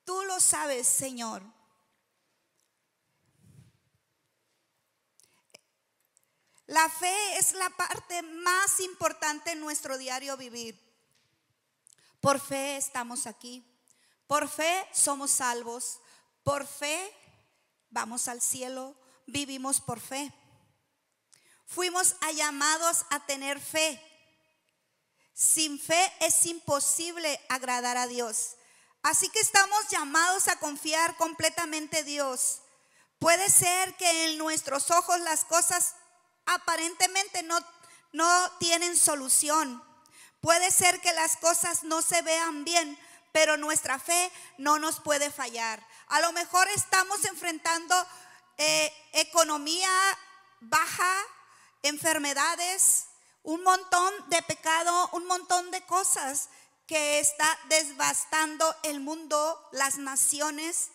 Tú 0.04 0.22
lo 0.24 0.38
sabes, 0.38 0.86
Señor. 0.86 1.42
La 6.66 6.90
fe 6.90 7.38
es 7.38 7.54
la 7.54 7.70
parte 7.70 8.20
más 8.20 8.80
importante 8.80 9.52
en 9.52 9.60
nuestro 9.60 9.96
diario 9.96 10.36
vivir. 10.36 10.78
Por 12.20 12.38
fe 12.38 12.76
estamos 12.76 13.26
aquí. 13.26 13.64
Por 14.26 14.46
fe 14.46 14.86
somos 14.92 15.30
salvos. 15.30 16.00
Por 16.42 16.66
fe 16.66 17.16
vamos 17.88 18.28
al 18.28 18.42
cielo. 18.42 18.94
Vivimos 19.26 19.80
por 19.80 20.00
fe. 20.00 20.34
Fuimos 21.66 22.16
llamados 22.34 23.04
a 23.10 23.24
tener 23.26 23.60
fe. 23.60 24.02
Sin 25.34 25.78
fe 25.78 26.12
es 26.20 26.46
imposible 26.46 27.40
agradar 27.48 27.96
a 27.96 28.06
Dios. 28.06 28.56
Así 29.02 29.28
que 29.28 29.40
estamos 29.40 29.88
llamados 29.90 30.48
a 30.48 30.56
confiar 30.56 31.16
completamente 31.16 32.00
en 32.00 32.06
Dios. 32.06 32.62
Puede 33.18 33.48
ser 33.50 33.94
que 33.96 34.26
en 34.26 34.38
nuestros 34.38 34.90
ojos 34.90 35.20
las 35.20 35.44
cosas 35.44 35.94
aparentemente 36.46 37.42
no, 37.42 37.58
no 38.12 38.50
tienen 38.58 38.96
solución. 38.96 39.82
Puede 40.40 40.70
ser 40.70 41.00
que 41.00 41.12
las 41.12 41.36
cosas 41.36 41.84
no 41.84 42.02
se 42.02 42.22
vean 42.22 42.64
bien, 42.64 42.98
pero 43.32 43.56
nuestra 43.56 43.98
fe 43.98 44.32
no 44.58 44.78
nos 44.78 45.00
puede 45.00 45.30
fallar. 45.30 45.86
A 46.08 46.20
lo 46.20 46.32
mejor 46.32 46.68
estamos 46.68 47.24
enfrentando 47.24 47.94
eh, 48.58 48.92
economía 49.12 49.90
baja, 50.60 51.14
enfermedades, 51.86 53.06
un 53.42 53.62
montón 53.62 54.12
de 54.28 54.42
pecado, 54.42 55.08
un 55.12 55.26
montón 55.26 55.70
de 55.70 55.80
cosas 55.86 56.48
que 56.86 57.18
está 57.18 57.58
desbastando 57.68 58.74
el 58.82 59.00
mundo, 59.00 59.68
las 59.72 59.98
naciones. 59.98 60.90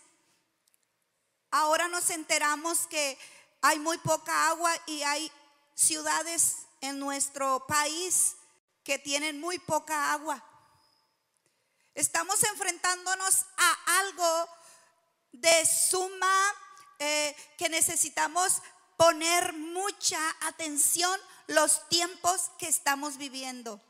Ahora 1.49 1.87
nos 1.87 2.09
enteramos 2.09 2.87
que 2.87 3.17
hay 3.61 3.79
muy 3.79 3.97
poca 3.99 4.47
agua 4.47 4.71
y 4.85 5.03
hay 5.03 5.31
ciudades 5.75 6.67
en 6.81 6.99
nuestro 6.99 7.65
país 7.67 8.35
que 8.83 8.97
tienen 8.99 9.39
muy 9.39 9.59
poca 9.59 10.13
agua. 10.13 10.43
Estamos 11.93 12.41
enfrentándonos 12.43 13.45
a 13.57 13.99
algo 13.99 14.49
de 15.33 15.65
suma 15.65 16.53
eh, 16.99 17.35
que 17.57 17.69
necesitamos 17.69 18.61
poner 19.01 19.53
mucha 19.53 20.19
atención 20.41 21.19
los 21.47 21.89
tiempos 21.89 22.51
que 22.59 22.67
estamos 22.67 23.17
viviendo. 23.17 23.81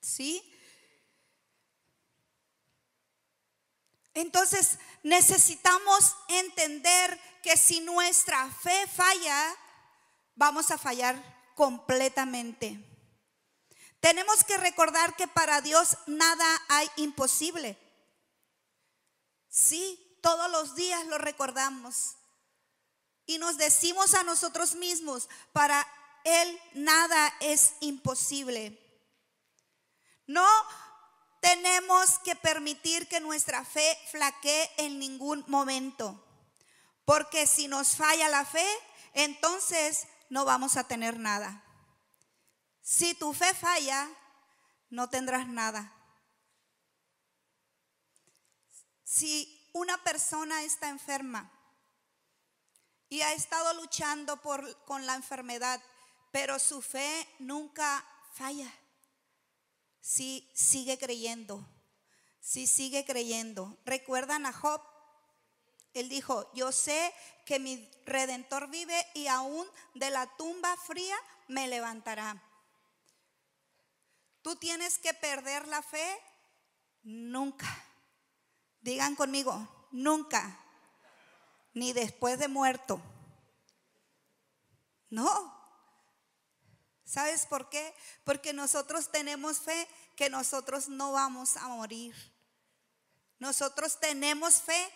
¿Sí? 0.00 0.40
Entonces 4.14 4.78
necesitamos 5.02 6.14
entender 6.28 7.20
que 7.42 7.56
si 7.56 7.80
nuestra 7.80 8.48
fe 8.52 8.86
falla, 8.86 9.56
vamos 10.36 10.70
a 10.70 10.78
fallar 10.78 11.20
completamente. 11.56 12.78
Tenemos 13.98 14.44
que 14.44 14.58
recordar 14.58 15.16
que 15.16 15.26
para 15.26 15.60
Dios 15.60 15.98
nada 16.06 16.62
hay 16.68 16.88
imposible. 16.94 17.76
Sí, 19.48 20.18
todos 20.22 20.48
los 20.52 20.76
días 20.76 21.04
lo 21.08 21.18
recordamos 21.18 22.14
y 23.30 23.38
nos 23.38 23.56
decimos 23.56 24.14
a 24.14 24.24
nosotros 24.24 24.74
mismos, 24.74 25.28
para 25.52 25.86
Él 26.24 26.60
nada 26.74 27.32
es 27.38 27.74
imposible. 27.78 28.76
No 30.26 30.44
tenemos 31.40 32.18
que 32.24 32.34
permitir 32.34 33.06
que 33.06 33.20
nuestra 33.20 33.64
fe 33.64 33.96
flaquee 34.10 34.68
en 34.78 34.98
ningún 34.98 35.44
momento, 35.46 36.26
porque 37.04 37.46
si 37.46 37.68
nos 37.68 37.94
falla 37.94 38.28
la 38.28 38.44
fe, 38.44 38.66
entonces 39.14 40.08
no 40.28 40.44
vamos 40.44 40.76
a 40.76 40.88
tener 40.88 41.16
nada. 41.16 41.62
Si 42.82 43.14
tu 43.14 43.32
fe 43.32 43.54
falla, 43.54 44.10
no 44.88 45.08
tendrás 45.08 45.46
nada. 45.46 45.92
Si 49.04 49.70
una 49.72 50.02
persona 50.02 50.64
está 50.64 50.88
enferma, 50.88 51.48
y 53.10 53.22
ha 53.22 53.34
estado 53.34 53.74
luchando 53.74 54.40
por, 54.40 54.84
con 54.84 55.04
la 55.04 55.16
enfermedad, 55.16 55.82
pero 56.30 56.58
su 56.58 56.80
fe 56.80 57.28
nunca 57.40 58.06
falla. 58.32 58.72
Si 60.00 60.48
sigue 60.54 60.96
creyendo, 60.96 61.68
si 62.40 62.66
sigue 62.66 63.04
creyendo. 63.04 63.76
¿Recuerdan 63.84 64.46
a 64.46 64.52
Job? 64.52 64.80
Él 65.92 66.08
dijo, 66.08 66.48
yo 66.54 66.70
sé 66.70 67.12
que 67.44 67.58
mi 67.58 67.90
redentor 68.06 68.68
vive 68.68 69.06
y 69.14 69.26
aún 69.26 69.66
de 69.94 70.10
la 70.10 70.26
tumba 70.36 70.76
fría 70.76 71.16
me 71.48 71.66
levantará. 71.66 72.40
¿Tú 74.40 74.54
tienes 74.54 74.98
que 74.98 75.12
perder 75.14 75.66
la 75.66 75.82
fe? 75.82 76.16
Nunca. 77.02 77.66
Digan 78.80 79.16
conmigo, 79.16 79.88
nunca. 79.90 80.58
Ni 81.72 81.92
después 81.92 82.38
de 82.38 82.48
muerto. 82.48 83.00
No. 85.08 85.58
¿Sabes 87.04 87.46
por 87.46 87.68
qué? 87.68 87.94
Porque 88.24 88.52
nosotros 88.52 89.10
tenemos 89.10 89.58
fe 89.58 89.88
que 90.16 90.30
nosotros 90.30 90.88
no 90.88 91.12
vamos 91.12 91.56
a 91.56 91.68
morir. 91.68 92.14
Nosotros 93.38 93.98
tenemos 93.98 94.62
fe 94.62 94.92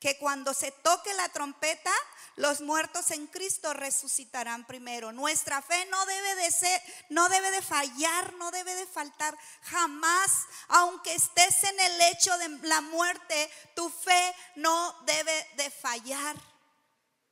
que 0.00 0.16
cuando 0.16 0.54
se 0.54 0.72
toque 0.72 1.12
la 1.14 1.28
trompeta, 1.28 1.92
los 2.36 2.62
muertos 2.62 3.10
en 3.10 3.26
Cristo 3.26 3.74
resucitarán 3.74 4.66
primero. 4.66 5.12
Nuestra 5.12 5.60
fe 5.60 5.84
no 5.90 6.06
debe 6.06 6.34
de 6.36 6.50
ser, 6.50 6.82
no 7.10 7.28
debe 7.28 7.50
de 7.50 7.60
fallar, 7.60 8.32
no 8.34 8.50
debe 8.50 8.74
de 8.74 8.86
faltar 8.86 9.36
jamás. 9.64 10.30
Aunque 10.68 11.14
estés 11.14 11.64
en 11.64 11.78
el 11.78 11.98
lecho 11.98 12.36
de 12.38 12.48
la 12.66 12.80
muerte, 12.80 13.50
tu 13.76 13.90
fe 13.90 14.34
no 14.56 14.96
debe 15.04 15.48
de 15.56 15.70
fallar. 15.70 16.34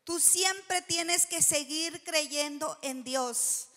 Tú 0.05 0.21
siempre 0.21 0.83
tienes 0.83 1.25
que 1.25 1.41
seguir 1.41 2.05
creyendo 2.05 2.79
en 2.83 3.03
Dios. 3.03 3.69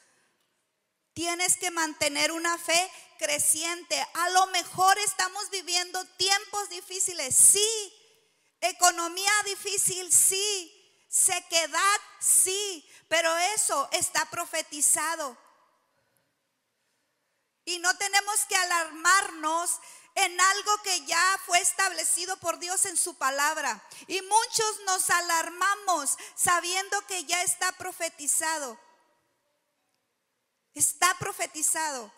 Tienes 1.14 1.56
que 1.56 1.72
mantener 1.72 2.34
una 2.34 2.58
fe 2.58 2.92
creciente. 3.20 4.06
A 4.16 4.30
lo 4.32 4.48
mejor 4.48 4.98
estamos 5.00 5.50
viviendo 5.50 6.04
tiempos 6.18 6.70
difíciles, 6.70 7.34
sí. 7.36 8.01
Economía 8.62 9.32
difícil, 9.46 10.12
sí. 10.12 10.78
Sequedad, 11.10 12.00
sí. 12.20 12.88
Pero 13.08 13.36
eso 13.56 13.90
está 13.92 14.26
profetizado. 14.26 15.38
Y 17.66 17.80
no 17.80 17.96
tenemos 17.98 18.46
que 18.46 18.56
alarmarnos 18.56 19.80
en 20.16 20.40
algo 20.40 20.78
que 20.84 21.06
ya 21.06 21.40
fue 21.46 21.60
establecido 21.60 22.38
por 22.38 22.60
Dios 22.60 22.86
en 22.86 22.98
su 22.98 23.16
palabra. 23.16 23.82
Y 24.08 24.22
muchos 24.22 24.80
nos 24.86 25.10
alarmamos 25.10 26.18
sabiendo 26.36 27.06
que 27.08 27.26
ya 27.26 27.42
está 27.44 27.72
profetizado. 27.74 28.80
Está 30.74 31.14
profetizado. 31.20 32.12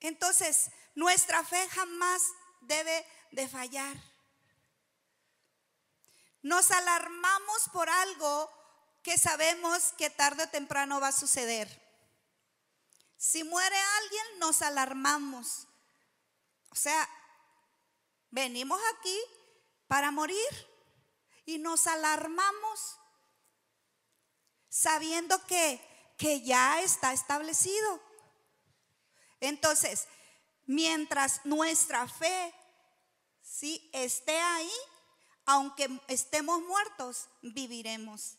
Entonces, 0.00 0.70
nuestra 0.94 1.44
fe 1.44 1.68
jamás 1.70 2.22
debe 2.60 3.06
de 3.32 3.48
fallar. 3.48 3.96
Nos 6.42 6.70
alarmamos 6.70 7.68
por 7.72 7.88
algo 7.88 8.50
que 9.02 9.18
sabemos 9.18 9.92
que 9.98 10.10
tarde 10.10 10.44
o 10.44 10.48
temprano 10.48 11.00
va 11.00 11.08
a 11.08 11.12
suceder. 11.12 11.68
Si 13.16 13.44
muere 13.44 13.76
alguien, 13.76 14.38
nos 14.38 14.62
alarmamos. 14.62 15.68
O 16.70 16.74
sea, 16.74 17.08
venimos 18.30 18.80
aquí 18.96 19.18
para 19.86 20.10
morir 20.10 20.50
y 21.44 21.58
nos 21.58 21.86
alarmamos 21.86 22.98
sabiendo 24.68 25.44
que, 25.46 25.80
que 26.16 26.42
ya 26.42 26.80
está 26.82 27.12
establecido. 27.12 28.00
Entonces, 29.40 30.08
mientras 30.66 31.44
nuestra 31.44 32.08
fe 32.08 32.54
si 33.42 33.90
esté 33.92 34.38
ahí, 34.38 34.72
aunque 35.46 35.88
estemos 36.08 36.60
muertos, 36.62 37.28
viviremos. 37.42 38.36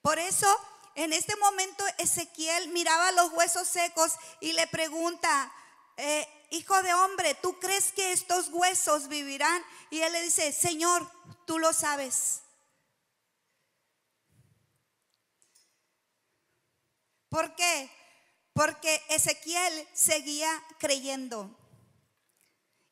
Por 0.00 0.18
eso, 0.18 0.46
en 0.94 1.12
este 1.12 1.36
momento, 1.36 1.84
Ezequiel 1.98 2.68
miraba 2.68 3.12
los 3.12 3.32
huesos 3.32 3.68
secos 3.68 4.12
y 4.40 4.52
le 4.52 4.66
pregunta, 4.68 5.52
eh, 5.96 6.26
hijo 6.50 6.82
de 6.82 6.94
hombre, 6.94 7.34
¿tú 7.34 7.58
crees 7.58 7.92
que 7.92 8.12
estos 8.12 8.48
huesos 8.48 9.08
vivirán? 9.08 9.62
Y 9.90 10.00
él 10.00 10.12
le 10.12 10.22
dice, 10.22 10.52
Señor, 10.52 11.10
tú 11.46 11.58
lo 11.58 11.72
sabes. 11.72 12.42
¿Por 17.28 17.54
qué? 17.56 17.90
Porque 18.56 19.04
Ezequiel 19.10 19.86
seguía 19.92 20.50
creyendo. 20.78 21.54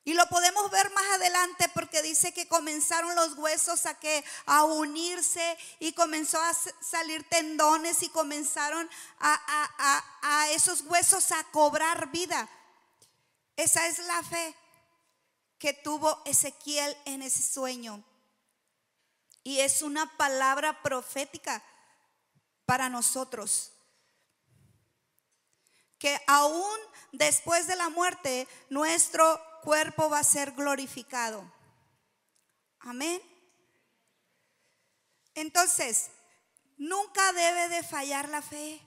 Y 0.03 0.13
lo 0.13 0.23
podemos 0.29 0.69
ver 0.69 0.91
más 0.91 1.05
adelante 1.15 1.67
porque 1.73 2.03
dice 2.03 2.31
que 2.35 2.47
comenzaron 2.47 3.15
los 3.15 3.33
huesos 3.33 3.87
a 3.87 3.99
que 3.99 4.23
a 4.45 4.63
unirse 4.63 5.57
y 5.79 5.93
comenzó 5.93 6.39
a 6.39 6.53
salir 6.53 7.27
tendones 7.29 8.03
y 8.03 8.09
comenzaron 8.09 8.87
a, 9.19 10.03
a 10.21 10.51
esos 10.51 10.81
huesos 10.81 11.31
a 11.31 11.43
cobrar 11.45 12.11
vida. 12.11 12.47
Esa 13.55 13.87
es 13.87 13.97
la 13.97 14.21
fe 14.21 14.55
que 15.57 15.73
tuvo 15.73 16.21
Ezequiel 16.25 16.95
en 17.05 17.23
ese 17.23 17.41
sueño. 17.41 18.03
Y 19.41 19.61
es 19.61 19.81
una 19.81 20.15
palabra 20.15 20.83
profética 20.83 21.63
para 22.67 22.87
nosotros 22.87 23.71
que 26.05 26.21
aún 26.27 26.77
después 27.13 27.65
de 27.65 27.75
la 27.75 27.89
muerte 27.89 28.47
nuestro 28.69 29.41
cuerpo 29.63 30.07
va 30.07 30.19
a 30.19 30.23
ser 30.23 30.51
glorificado. 30.51 31.43
Amén. 32.81 33.19
Entonces, 35.33 36.11
nunca 36.77 37.33
debe 37.33 37.69
de 37.69 37.81
fallar 37.81 38.29
la 38.29 38.43
fe. 38.43 38.79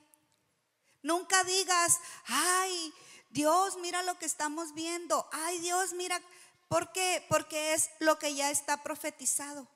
Nunca 1.01 1.43
digas, 1.43 1.99
ay, 2.27 2.93
Dios, 3.31 3.75
mira 3.81 4.01
lo 4.03 4.17
que 4.17 4.25
estamos 4.25 4.73
viendo. 4.73 5.27
Ay, 5.33 5.59
Dios, 5.59 5.91
mira. 5.91 6.21
¿Por 6.69 6.93
qué? 6.93 7.25
Porque 7.27 7.73
es 7.73 7.89
lo 7.99 8.17
que 8.17 8.33
ya 8.33 8.49
está 8.49 8.81
profetizado. 8.81 9.67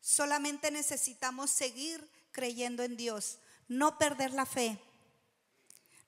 Solamente 0.00 0.70
necesitamos 0.70 1.50
seguir 1.50 2.08
creyendo 2.30 2.84
en 2.84 2.96
Dios, 2.96 3.40
no 3.66 3.98
perder 3.98 4.32
la 4.32 4.46
fe. 4.46 4.80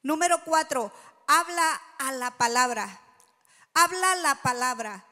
Número 0.02 0.42
cuatro, 0.44 0.92
habla 1.26 1.80
a 1.98 2.12
la 2.12 2.30
palabra. 2.36 3.00
Habla 3.74 4.16
la 4.16 4.34
palabra. 4.42 5.06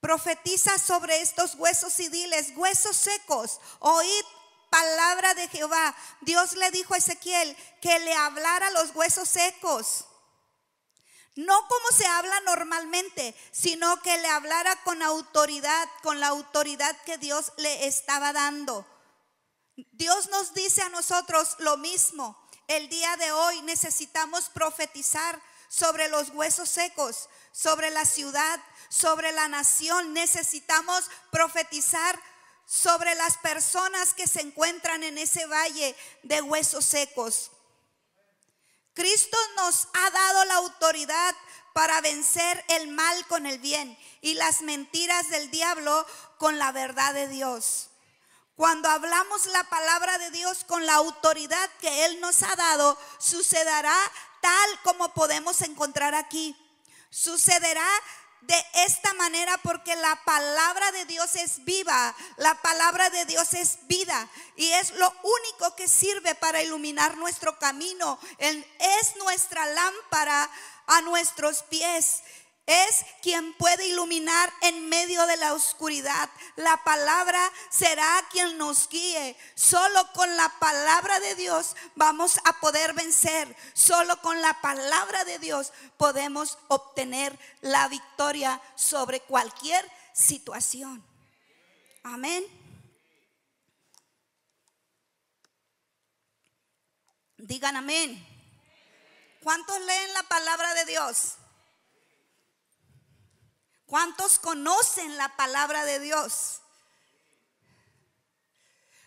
Profetiza 0.00 0.78
sobre 0.78 1.20
estos 1.20 1.54
huesos 1.56 1.98
y 1.98 2.08
diles, 2.08 2.52
huesos 2.56 2.96
secos, 2.96 3.60
oíd 3.80 4.24
palabra 4.70 5.34
de 5.34 5.48
Jehová. 5.48 5.94
Dios 6.20 6.52
le 6.52 6.70
dijo 6.70 6.94
a 6.94 6.98
Ezequiel 6.98 7.56
que 7.80 7.98
le 7.98 8.14
hablara 8.14 8.70
los 8.70 8.94
huesos 8.94 9.28
secos. 9.28 10.04
No 11.34 11.68
como 11.68 11.88
se 11.96 12.06
habla 12.06 12.40
normalmente, 12.40 13.34
sino 13.52 14.00
que 14.02 14.18
le 14.18 14.28
hablara 14.28 14.76
con 14.82 15.02
autoridad, 15.02 15.88
con 16.02 16.20
la 16.20 16.28
autoridad 16.28 16.96
que 17.02 17.18
Dios 17.18 17.52
le 17.56 17.86
estaba 17.86 18.32
dando. 18.32 18.86
Dios 19.92 20.28
nos 20.30 20.54
dice 20.54 20.82
a 20.82 20.88
nosotros 20.88 21.54
lo 21.60 21.76
mismo. 21.76 22.47
El 22.68 22.90
día 22.90 23.16
de 23.16 23.32
hoy 23.32 23.62
necesitamos 23.62 24.50
profetizar 24.50 25.40
sobre 25.68 26.08
los 26.08 26.28
huesos 26.30 26.68
secos, 26.68 27.30
sobre 27.50 27.90
la 27.90 28.04
ciudad, 28.04 28.60
sobre 28.90 29.32
la 29.32 29.48
nación. 29.48 30.12
Necesitamos 30.12 31.04
profetizar 31.30 32.20
sobre 32.66 33.14
las 33.14 33.38
personas 33.38 34.12
que 34.12 34.28
se 34.28 34.42
encuentran 34.42 35.02
en 35.02 35.16
ese 35.16 35.46
valle 35.46 35.96
de 36.22 36.42
huesos 36.42 36.84
secos. 36.84 37.52
Cristo 38.92 39.38
nos 39.56 39.88
ha 39.94 40.10
dado 40.10 40.44
la 40.44 40.54
autoridad 40.56 41.34
para 41.72 42.02
vencer 42.02 42.62
el 42.68 42.88
mal 42.88 43.26
con 43.28 43.46
el 43.46 43.58
bien 43.60 43.98
y 44.20 44.34
las 44.34 44.60
mentiras 44.60 45.30
del 45.30 45.50
diablo 45.50 46.06
con 46.36 46.58
la 46.58 46.72
verdad 46.72 47.14
de 47.14 47.28
Dios. 47.28 47.87
Cuando 48.58 48.88
hablamos 48.88 49.46
la 49.46 49.62
palabra 49.62 50.18
de 50.18 50.32
Dios 50.32 50.64
con 50.64 50.84
la 50.84 50.94
autoridad 50.94 51.70
que 51.80 52.06
Él 52.06 52.20
nos 52.20 52.42
ha 52.42 52.56
dado, 52.56 52.98
sucederá 53.18 53.94
tal 54.40 54.82
como 54.82 55.14
podemos 55.14 55.62
encontrar 55.62 56.16
aquí. 56.16 56.56
Sucederá 57.08 57.88
de 58.40 58.66
esta 58.84 59.14
manera 59.14 59.56
porque 59.58 59.94
la 59.94 60.16
palabra 60.24 60.90
de 60.90 61.04
Dios 61.04 61.36
es 61.36 61.64
viva, 61.64 62.16
la 62.36 62.60
palabra 62.60 63.10
de 63.10 63.26
Dios 63.26 63.54
es 63.54 63.78
vida 63.86 64.28
y 64.56 64.68
es 64.72 64.90
lo 64.94 65.08
único 65.22 65.76
que 65.76 65.86
sirve 65.86 66.34
para 66.34 66.60
iluminar 66.60 67.16
nuestro 67.16 67.60
camino, 67.60 68.18
es 68.38 69.14
nuestra 69.18 69.66
lámpara 69.66 70.50
a 70.88 71.00
nuestros 71.02 71.62
pies. 71.62 72.22
Es 72.68 73.06
quien 73.22 73.54
puede 73.54 73.86
iluminar 73.86 74.52
en 74.60 74.90
medio 74.90 75.26
de 75.26 75.38
la 75.38 75.54
oscuridad. 75.54 76.28
La 76.56 76.84
palabra 76.84 77.40
será 77.70 78.22
quien 78.30 78.58
nos 78.58 78.90
guíe. 78.90 79.34
Solo 79.54 80.12
con 80.12 80.36
la 80.36 80.50
palabra 80.60 81.18
de 81.18 81.34
Dios 81.34 81.74
vamos 81.94 82.38
a 82.44 82.60
poder 82.60 82.92
vencer. 82.92 83.56
Solo 83.72 84.20
con 84.20 84.40
la 84.42 84.60
palabra 84.60 85.24
de 85.24 85.38
Dios 85.38 85.72
podemos 85.96 86.58
obtener 86.68 87.38
la 87.62 87.88
victoria 87.88 88.60
sobre 88.76 89.20
cualquier 89.20 89.90
situación. 90.12 91.02
Amén. 92.02 92.44
Digan 97.38 97.76
amén. 97.76 98.26
¿Cuántos 99.42 99.80
leen 99.80 100.12
la 100.12 100.22
palabra 100.24 100.74
de 100.74 100.84
Dios? 100.84 101.37
¿Cuántos 103.88 104.38
conocen 104.38 105.16
la 105.16 105.34
palabra 105.34 105.84
de 105.86 105.98
Dios? 105.98 106.60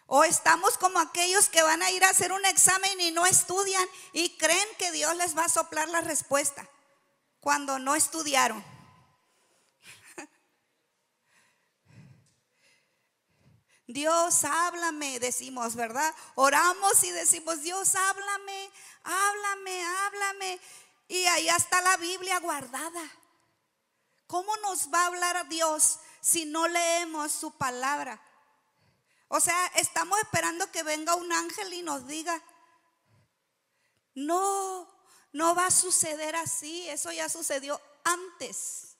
O 0.07 0.23
estamos 0.23 0.75
como 0.79 0.97
aquellos 0.99 1.49
que 1.49 1.61
van 1.61 1.84
a 1.84 1.91
ir 1.91 2.03
a 2.03 2.09
hacer 2.09 2.34
un 2.34 2.43
examen 2.45 2.99
y 2.99 3.11
no 3.11 3.27
estudian 3.27 3.88
y 4.11 4.36
creen 4.38 4.67
que 4.79 4.91
Dios 4.91 5.15
les 5.17 5.38
va 5.38 5.45
a 5.45 5.49
soplar 5.49 5.88
la 5.89 6.01
respuesta 6.01 6.67
cuando 7.41 7.77
no 7.77 7.93
estudiaron. 7.93 8.65
Dios, 13.88 14.43
háblame, 14.45 15.19
decimos, 15.19 15.75
¿verdad? 15.75 16.11
Oramos 16.34 17.03
y 17.03 17.11
decimos, 17.11 17.61
Dios, 17.61 17.93
háblame, 17.93 18.71
háblame, 19.03 19.86
háblame. 19.86 20.59
Y 21.07 21.23
ahí 21.25 21.49
está 21.49 21.82
la 21.82 21.97
Biblia 21.97 22.39
guardada. 22.39 23.20
¿Cómo 24.32 24.55
nos 24.59 24.89
va 24.93 25.03
a 25.03 25.07
hablar 25.07 25.49
Dios 25.49 25.99
si 26.21 26.45
no 26.45 26.65
leemos 26.65 27.34
su 27.34 27.51
palabra? 27.51 28.17
O 29.27 29.41
sea, 29.41 29.67
estamos 29.75 30.17
esperando 30.19 30.71
que 30.71 30.84
venga 30.84 31.15
un 31.15 31.34
ángel 31.34 31.73
y 31.73 31.82
nos 31.82 32.07
diga, 32.07 32.41
no, 34.15 34.89
no 35.34 35.53
va 35.53 35.65
a 35.65 35.71
suceder 35.71 36.38
así, 36.38 36.88
eso 36.88 37.11
ya 37.11 37.27
sucedió 37.27 37.82
antes, 38.05 38.95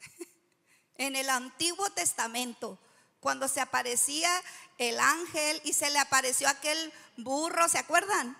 en 0.96 1.14
el 1.14 1.30
Antiguo 1.30 1.88
Testamento, 1.90 2.76
cuando 3.20 3.46
se 3.46 3.60
aparecía 3.60 4.42
el 4.78 4.98
ángel 4.98 5.60
y 5.62 5.74
se 5.74 5.90
le 5.90 6.00
apareció 6.00 6.48
aquel 6.48 6.92
burro, 7.18 7.68
¿se 7.68 7.78
acuerdan? 7.78 8.36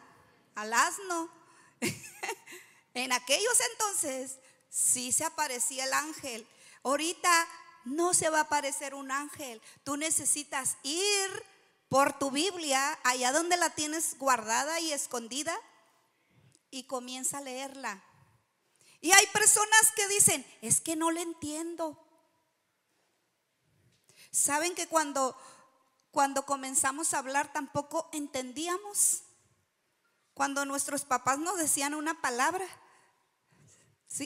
Al 0.57 0.73
asno. 0.73 1.31
en 2.95 3.13
aquellos 3.13 3.61
entonces 3.71 4.41
sí 4.77 5.11
se 5.11 5.25
aparecía 5.25 5.85
el 5.85 5.93
ángel. 5.95 6.47
Ahorita 6.83 7.49
no 7.87 8.13
se 8.13 8.29
va 8.29 8.41
a 8.41 8.43
aparecer 8.43 8.95
un 8.95 9.11
ángel. 9.11 9.63
Tú 9.85 9.97
necesitas 9.97 10.77
ir 10.83 11.45
por 11.89 12.19
tu 12.19 12.31
Biblia, 12.31 12.99
allá 13.03 13.33
donde 13.33 13.57
la 13.57 13.71
tienes 13.71 14.19
guardada 14.19 14.79
y 14.81 14.93
escondida, 14.93 15.59
y 16.71 16.85
comienza 16.85 17.39
a 17.39 17.41
leerla. 17.41 18.03
Y 19.01 19.13
hay 19.13 19.27
personas 19.29 19.93
que 19.95 20.09
dicen, 20.09 20.45
es 20.61 20.81
que 20.83 20.95
no 20.95 21.11
le 21.11 21.23
entiendo. 21.23 21.99
¿Saben 24.31 24.75
que 24.75 24.89
cuando, 24.89 25.39
cuando 26.11 26.45
comenzamos 26.45 27.15
a 27.15 27.19
hablar 27.19 27.51
tampoco 27.51 28.11
entendíamos? 28.13 29.23
Cuando 30.35 30.67
nuestros 30.67 31.07
papás 31.07 31.39
nos 31.39 31.57
decían 31.57 31.95
una 31.95 32.21
palabra, 32.21 32.67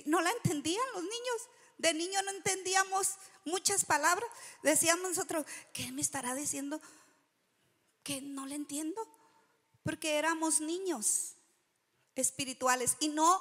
no 0.06 0.20
la 0.20 0.30
entendían 0.30 0.84
los 0.94 1.02
niños. 1.02 1.48
De 1.78 1.94
niño 1.94 2.20
no 2.22 2.30
entendíamos 2.32 3.14
muchas 3.44 3.84
palabras. 3.84 4.28
Decíamos 4.62 5.10
nosotros, 5.10 5.46
¿qué 5.72 5.90
me 5.92 6.02
estará 6.02 6.34
diciendo? 6.34 6.80
Que 8.02 8.20
no 8.20 8.46
le 8.46 8.54
entiendo. 8.54 9.00
Porque 9.82 10.18
éramos 10.18 10.60
niños 10.60 11.36
espirituales 12.14 12.96
y 13.00 13.08
no 13.08 13.40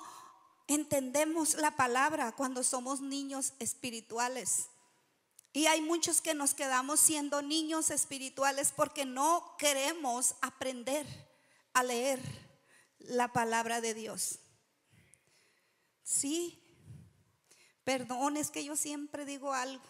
entendemos 0.68 1.56
la 1.56 1.76
palabra 1.76 2.32
cuando 2.32 2.64
somos 2.64 3.02
niños 3.02 3.54
espirituales. 3.60 4.68
Y 5.52 5.66
hay 5.66 5.82
muchos 5.82 6.22
que 6.22 6.36
nos 6.36 6.54
quedamos 6.54 7.00
siendo 7.00 7.42
niños 7.42 7.90
espirituales 7.90 8.72
porque 8.76 9.06
no 9.06 9.56
queremos 9.58 10.36
aprender 10.42 11.08
a 11.74 11.84
leer 11.84 12.22
la 13.00 13.34
palabra 13.34 13.82
de 13.82 13.96
Dios. 13.96 14.40
Sí, 16.10 16.60
perdón, 17.84 18.36
es 18.36 18.50
que 18.50 18.64
yo 18.64 18.76
siempre 18.76 19.26
digo 19.26 19.54
algo. 19.54 19.84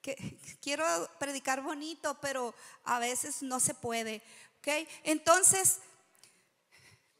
Que 0.00 0.16
quiero 0.62 0.84
predicar 1.18 1.60
bonito, 1.60 2.18
pero 2.22 2.54
a 2.84 2.98
veces 2.98 3.42
no 3.42 3.60
se 3.60 3.74
puede. 3.74 4.22
¿Ok? 4.58 4.88
Entonces, 5.04 5.80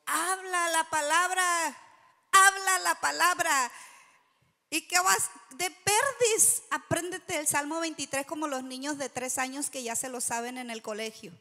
habla 0.07 0.71
la 0.71 0.89
palabra, 0.89 1.79
habla 2.33 2.79
la 2.79 2.95
palabra. 3.01 3.71
¿Y 4.71 4.89
qué 4.89 4.99
vas? 4.99 5.29
De 5.51 5.71
perdis, 5.71 6.63
apréndete 6.71 7.39
el 7.39 7.47
Salmo 7.47 7.81
23 7.81 8.25
como 8.25 8.49
los 8.49 8.63
niños 8.63 8.97
de 8.97 9.11
tres 9.11 9.37
años 9.37 9.69
que 9.69 9.83
ya 9.83 9.95
se 9.95 10.09
lo 10.09 10.23
saben 10.23 10.57
en 10.57 10.71
el 10.71 10.81
colegio. 10.81 11.33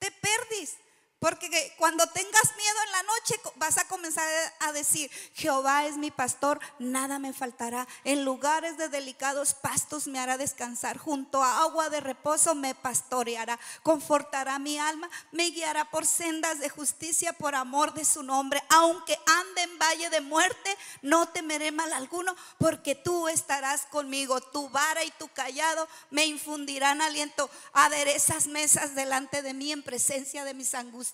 Te 0.00 0.10
perdis. 0.10 0.78
Porque 1.24 1.72
cuando 1.78 2.06
tengas 2.08 2.54
miedo 2.54 2.76
en 2.84 2.92
la 2.92 3.02
noche 3.04 3.40
vas 3.56 3.78
a 3.78 3.88
comenzar 3.88 4.28
a 4.60 4.72
decir, 4.72 5.10
Jehová 5.32 5.86
es 5.86 5.96
mi 5.96 6.10
pastor, 6.10 6.60
nada 6.78 7.18
me 7.18 7.32
faltará. 7.32 7.88
En 8.04 8.26
lugares 8.26 8.76
de 8.76 8.90
delicados 8.90 9.54
pastos 9.54 10.06
me 10.06 10.18
hará 10.18 10.36
descansar. 10.36 10.98
Junto 10.98 11.42
a 11.42 11.62
agua 11.62 11.88
de 11.88 12.00
reposo 12.00 12.54
me 12.54 12.74
pastoreará. 12.74 13.58
Confortará 13.82 14.58
mi 14.58 14.78
alma, 14.78 15.08
me 15.32 15.48
guiará 15.48 15.90
por 15.90 16.04
sendas 16.04 16.58
de 16.58 16.68
justicia 16.68 17.32
por 17.32 17.54
amor 17.54 17.94
de 17.94 18.04
su 18.04 18.22
nombre. 18.22 18.62
Aunque 18.68 19.18
ande 19.24 19.62
en 19.62 19.78
valle 19.78 20.10
de 20.10 20.20
muerte, 20.20 20.76
no 21.00 21.26
temeré 21.30 21.72
mal 21.72 21.90
alguno, 21.94 22.36
porque 22.58 22.94
tú 22.94 23.28
estarás 23.28 23.86
conmigo. 23.86 24.42
Tu 24.42 24.68
vara 24.68 25.02
y 25.04 25.10
tu 25.12 25.28
callado 25.28 25.88
me 26.10 26.26
infundirán 26.26 27.00
aliento. 27.00 27.48
Aderezas 27.72 28.46
mesas 28.46 28.94
delante 28.94 29.40
de 29.40 29.54
mí 29.54 29.72
en 29.72 29.82
presencia 29.82 30.44
de 30.44 30.52
mis 30.52 30.74
angustias 30.74 31.13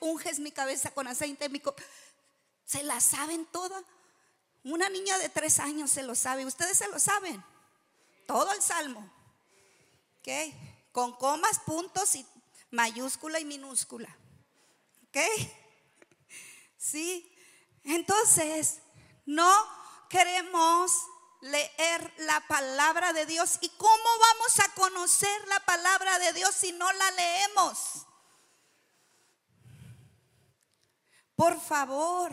unges 0.00 0.38
mi 0.38 0.52
cabeza 0.52 0.90
con 0.90 1.06
aceite, 1.06 1.50
se 2.64 2.82
la 2.82 3.00
saben 3.00 3.46
toda. 3.46 3.82
Una 4.62 4.88
niña 4.88 5.18
de 5.18 5.28
tres 5.28 5.58
años 5.58 5.90
se 5.90 6.02
lo 6.02 6.14
sabe, 6.14 6.44
ustedes 6.44 6.76
se 6.76 6.88
lo 6.88 6.98
saben, 6.98 7.42
todo 8.26 8.52
el 8.52 8.60
salmo, 8.60 9.00
¿ok? 10.18 10.54
Con 10.92 11.16
comas, 11.16 11.58
puntos 11.60 12.14
y 12.14 12.26
mayúscula 12.70 13.40
y 13.40 13.44
minúscula, 13.44 14.14
¿ok? 15.08 15.18
Sí, 16.76 17.30
entonces 17.84 18.78
no 19.24 19.50
queremos 20.08 20.92
leer 21.40 22.14
la 22.18 22.40
palabra 22.48 23.12
de 23.12 23.26
Dios. 23.26 23.58
¿Y 23.60 23.68
cómo 23.70 24.08
vamos 24.20 24.60
a 24.60 24.74
conocer 24.74 25.48
la 25.48 25.60
palabra 25.60 26.18
de 26.18 26.32
Dios 26.32 26.54
si 26.54 26.72
no 26.72 26.90
la 26.92 27.10
leemos? 27.12 28.06
Por 31.40 31.58
favor, 31.58 32.32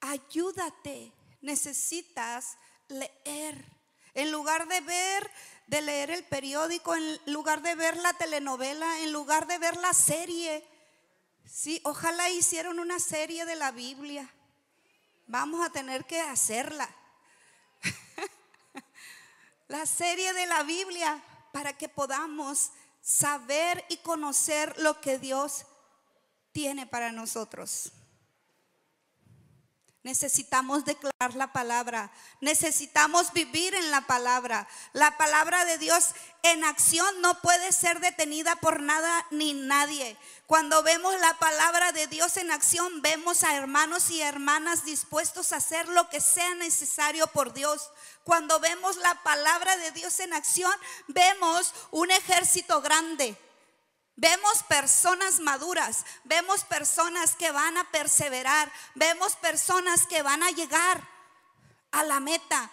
ayúdate. 0.00 1.12
Necesitas 1.42 2.56
leer. 2.88 3.62
En 4.14 4.32
lugar 4.32 4.66
de 4.68 4.80
ver, 4.80 5.30
de 5.66 5.82
leer 5.82 6.10
el 6.10 6.24
periódico, 6.24 6.96
en 6.96 7.20
lugar 7.26 7.60
de 7.60 7.74
ver 7.74 7.98
la 7.98 8.14
telenovela, 8.14 9.00
en 9.00 9.12
lugar 9.12 9.46
de 9.46 9.58
ver 9.58 9.76
la 9.76 9.92
serie. 9.92 10.66
Sí, 11.44 11.82
ojalá 11.84 12.30
hicieron 12.30 12.78
una 12.78 12.98
serie 12.98 13.44
de 13.44 13.56
la 13.56 13.70
Biblia. 13.70 14.26
Vamos 15.26 15.62
a 15.62 15.70
tener 15.70 16.06
que 16.06 16.22
hacerla. 16.22 16.88
la 19.68 19.84
serie 19.84 20.32
de 20.32 20.46
la 20.46 20.62
Biblia 20.62 21.22
para 21.52 21.76
que 21.76 21.90
podamos 21.90 22.70
saber 23.02 23.84
y 23.90 23.98
conocer 23.98 24.74
lo 24.78 25.02
que 25.02 25.18
Dios 25.18 25.66
tiene 26.52 26.86
para 26.86 27.12
nosotros. 27.12 27.92
Necesitamos 30.02 30.86
declarar 30.86 31.34
la 31.34 31.52
palabra. 31.52 32.10
Necesitamos 32.40 33.34
vivir 33.34 33.74
en 33.74 33.90
la 33.90 34.00
palabra. 34.00 34.66
La 34.94 35.18
palabra 35.18 35.66
de 35.66 35.76
Dios 35.76 36.14
en 36.42 36.64
acción 36.64 37.20
no 37.20 37.38
puede 37.42 37.70
ser 37.72 38.00
detenida 38.00 38.56
por 38.56 38.80
nada 38.80 39.26
ni 39.30 39.52
nadie. 39.52 40.16
Cuando 40.46 40.82
vemos 40.82 41.14
la 41.20 41.34
palabra 41.38 41.92
de 41.92 42.06
Dios 42.06 42.38
en 42.38 42.50
acción, 42.50 43.02
vemos 43.02 43.44
a 43.44 43.54
hermanos 43.54 44.10
y 44.10 44.22
hermanas 44.22 44.86
dispuestos 44.86 45.52
a 45.52 45.56
hacer 45.56 45.86
lo 45.88 46.08
que 46.08 46.22
sea 46.22 46.54
necesario 46.54 47.26
por 47.26 47.52
Dios. 47.52 47.90
Cuando 48.24 48.58
vemos 48.58 48.96
la 48.96 49.22
palabra 49.22 49.76
de 49.76 49.92
Dios 49.92 50.18
en 50.20 50.32
acción, 50.32 50.72
vemos 51.08 51.74
un 51.90 52.10
ejército 52.10 52.80
grande 52.80 53.36
Vemos 54.20 54.62
personas 54.64 55.40
maduras, 55.40 56.04
vemos 56.24 56.62
personas 56.64 57.34
que 57.36 57.50
van 57.52 57.78
a 57.78 57.90
perseverar, 57.90 58.70
vemos 58.94 59.34
personas 59.36 60.06
que 60.06 60.20
van 60.22 60.42
a 60.42 60.50
llegar 60.50 61.08
a 61.90 62.04
la 62.04 62.20
meta. 62.20 62.70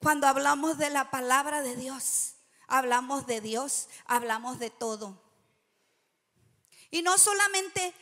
Cuando 0.00 0.26
hablamos 0.26 0.76
de 0.76 0.90
la 0.90 1.12
palabra 1.12 1.62
de 1.62 1.76
Dios, 1.76 2.34
hablamos 2.66 3.28
de 3.28 3.40
Dios, 3.40 3.88
hablamos 4.06 4.58
de 4.58 4.70
todo. 4.70 5.22
Y 6.90 7.02
no 7.02 7.16
solamente 7.16 7.94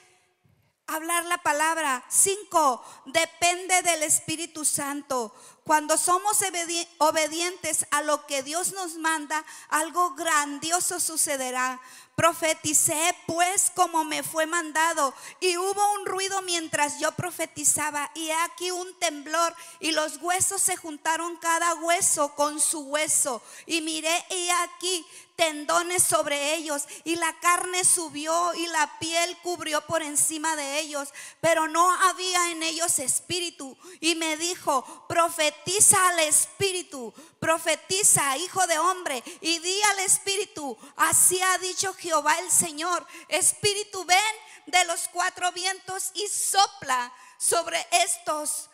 hablar 0.87 1.27
la 1.27 1.37
palabra. 1.39 2.03
Cinco, 2.09 2.83
depende 3.05 3.83
del 3.83 4.05
Espíritu 4.05 4.65
Santo. 4.65 5.35
Cuando 5.67 5.99
somos 5.99 6.39
obedientes 6.99 7.87
a 7.91 8.01
lo 8.03 8.25
que 8.27 8.45
Dios 8.45 8.73
nos 8.73 8.95
manda, 8.99 9.45
algo 9.69 10.15
grandioso 10.15 11.01
sucederá. 11.01 11.81
Profeticé 12.15 13.17
pues 13.27 13.73
como 13.75 14.05
me 14.05 14.23
fue 14.23 14.47
mandado 14.47 15.13
y 15.41 15.57
hubo 15.59 15.93
un 15.95 16.07
ruido 16.07 16.41
mientras 16.43 17.01
yo 17.01 17.11
profetizaba 17.13 18.13
y 18.15 18.31
aquí 18.31 18.71
un 18.71 18.97
temblor 19.01 19.55
y 19.81 19.91
los 19.91 20.19
huesos 20.23 20.63
se 20.63 20.77
juntaron 20.77 21.37
cada 21.37 21.75
hueso 21.75 22.35
con 22.37 22.61
su 22.61 22.83
hueso 22.83 23.43
y 23.67 23.81
miré 23.81 24.25
y 24.31 24.49
aquí 24.49 25.05
tendones 25.37 26.03
sobre 26.03 26.55
ellos 26.55 26.87
y 27.05 27.17
la 27.17 27.33
carne 27.41 27.85
subió 27.85 28.55
y 28.55 28.67
la 28.69 28.99
piel 28.99 29.37
cubrió 29.43 29.83
por 29.87 30.03
encima 30.03 30.57
de 30.57 30.81
ellos, 30.81 31.11
pero 31.41 31.69
no 31.69 31.93
había 32.09 32.51
en 32.51 32.63
ellos 32.63 32.99
espíritu. 32.99 33.77
Y 34.01 34.15
me 34.15 34.37
dijo, 34.37 35.07
profetiza 35.09 36.09
al 36.09 36.21
espíritu, 36.21 37.13
profetiza, 37.39 38.37
hijo 38.39 38.67
de 38.67 38.79
hombre, 38.79 39.23
y 39.41 39.59
di 39.59 39.83
al 39.83 40.01
espíritu, 40.01 40.77
así 40.97 41.41
ha 41.41 41.59
dicho 41.59 41.95
Jehová 41.95 42.39
el 42.41 42.51
Señor, 42.51 43.07
espíritu 43.29 44.05
ven 44.05 44.19
de 44.67 44.85
los 44.87 45.09
cuatro 45.09 45.53
vientos 45.53 46.11
y 46.15 46.27
sopla 46.29 47.13
sobre 47.39 47.87
estos 47.93 48.71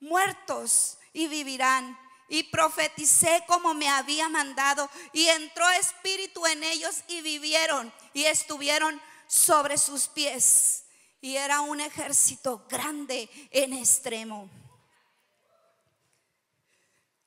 muertos 0.00 0.98
y 1.12 1.26
vivirán 1.28 1.98
y 2.30 2.44
profeticé 2.44 3.42
como 3.46 3.74
me 3.74 3.88
había 3.88 4.28
mandado 4.28 4.88
y 5.12 5.26
entró 5.26 5.68
espíritu 5.70 6.46
en 6.46 6.62
ellos 6.62 7.02
y 7.08 7.20
vivieron 7.20 7.92
y 8.14 8.24
estuvieron 8.24 8.98
sobre 9.26 9.76
sus 9.76 10.06
pies. 10.06 10.84
Y 11.20 11.36
era 11.36 11.60
un 11.60 11.80
ejército 11.80 12.64
grande 12.70 13.28
en 13.50 13.74
extremo. 13.74 14.48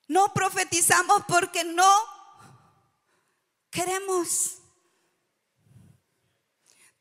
No 0.08 0.32
profetizamos 0.32 1.22
porque 1.28 1.64
no 1.64 1.92
queremos. 3.70 4.56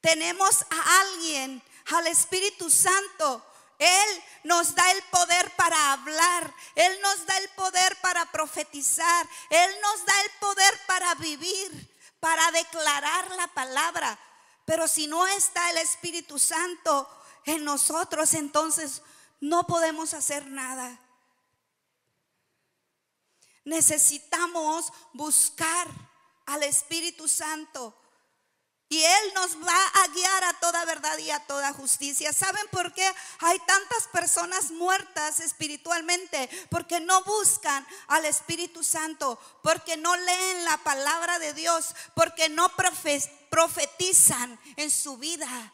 Tenemos 0.02 0.64
a 0.64 1.00
alguien, 1.02 1.64
al 1.86 2.08
Espíritu 2.08 2.70
Santo, 2.70 3.44
él 3.80 4.24
nos 4.44 4.76
da 4.76 4.92
el 4.92 5.02
poder 5.04 5.50
para 5.56 5.94
hablar, 5.94 6.54
Él 6.76 7.00
nos 7.02 7.26
da 7.26 7.38
el 7.38 7.50
poder 7.50 8.00
para 8.02 8.26
profetizar, 8.32 9.28
Él 9.50 9.72
nos 9.82 10.06
da 10.06 10.22
el 10.22 10.32
poder 10.40 10.80
para 10.86 11.16
vivir, 11.16 11.96
para 12.20 12.52
declarar 12.52 13.32
la 13.32 13.48
palabra. 13.48 14.20
Pero 14.66 14.88
si 14.88 15.08
no 15.08 15.26
está 15.28 15.72
el 15.72 15.78
Espíritu 15.78 16.40
Santo 16.40 17.10
en 17.46 17.64
nosotros, 17.64 18.34
entonces 18.34 19.02
no 19.40 19.66
podemos 19.68 20.14
hacer 20.14 20.48
nada. 20.48 21.00
Necesitamos 23.66 24.92
buscar 25.14 25.88
al 26.46 26.64
Espíritu 26.64 27.28
Santo 27.28 27.98
y 28.94 29.04
Él 29.04 29.34
nos 29.34 29.58
va 29.58 29.88
a 30.04 30.08
guiar 30.10 30.44
a 30.44 30.54
toda 30.60 30.86
verdad 30.86 31.18
y 31.18 31.32
a 31.32 31.40
toda 31.48 31.74
justicia. 31.74 32.32
¿Saben 32.32 32.68
por 32.70 32.94
qué 32.94 33.12
hay 33.40 33.58
tantas 33.66 34.08
personas 34.10 34.70
muertas 34.70 35.40
espiritualmente? 35.40 36.48
Porque 36.70 37.00
no 37.00 37.24
buscan 37.24 37.84
al 38.06 38.26
Espíritu 38.26 38.84
Santo, 38.84 39.40
porque 39.64 39.98
no 39.98 40.16
leen 40.16 40.66
la 40.66 40.78
palabra 40.78 41.40
de 41.40 41.56
Dios, 41.56 41.96
porque 42.14 42.50
no 42.50 42.72
profetizan 43.50 44.60
en 44.76 44.92
su 44.92 45.18
vida. 45.18 45.74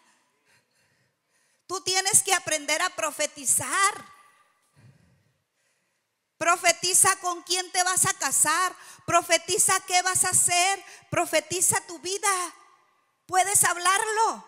Tú 1.68 1.82
tienes 1.82 2.24
que 2.24 2.34
aprender 2.34 2.82
a 2.82 2.90
profetizar. 2.92 4.06
Profetiza 6.38 7.14
con 7.18 7.42
quién 7.42 7.70
te 7.74 7.84
vas 7.84 8.06
a 8.06 8.14
casar. 8.14 8.74
Profetiza 9.06 9.78
qué 9.82 10.02
vas 10.04 10.24
a 10.24 10.30
hacer. 10.30 10.82
Profetiza 11.10 11.82
tu 11.82 12.00
vida 12.00 12.30
puedes 13.30 13.64
hablarlo. 13.64 14.44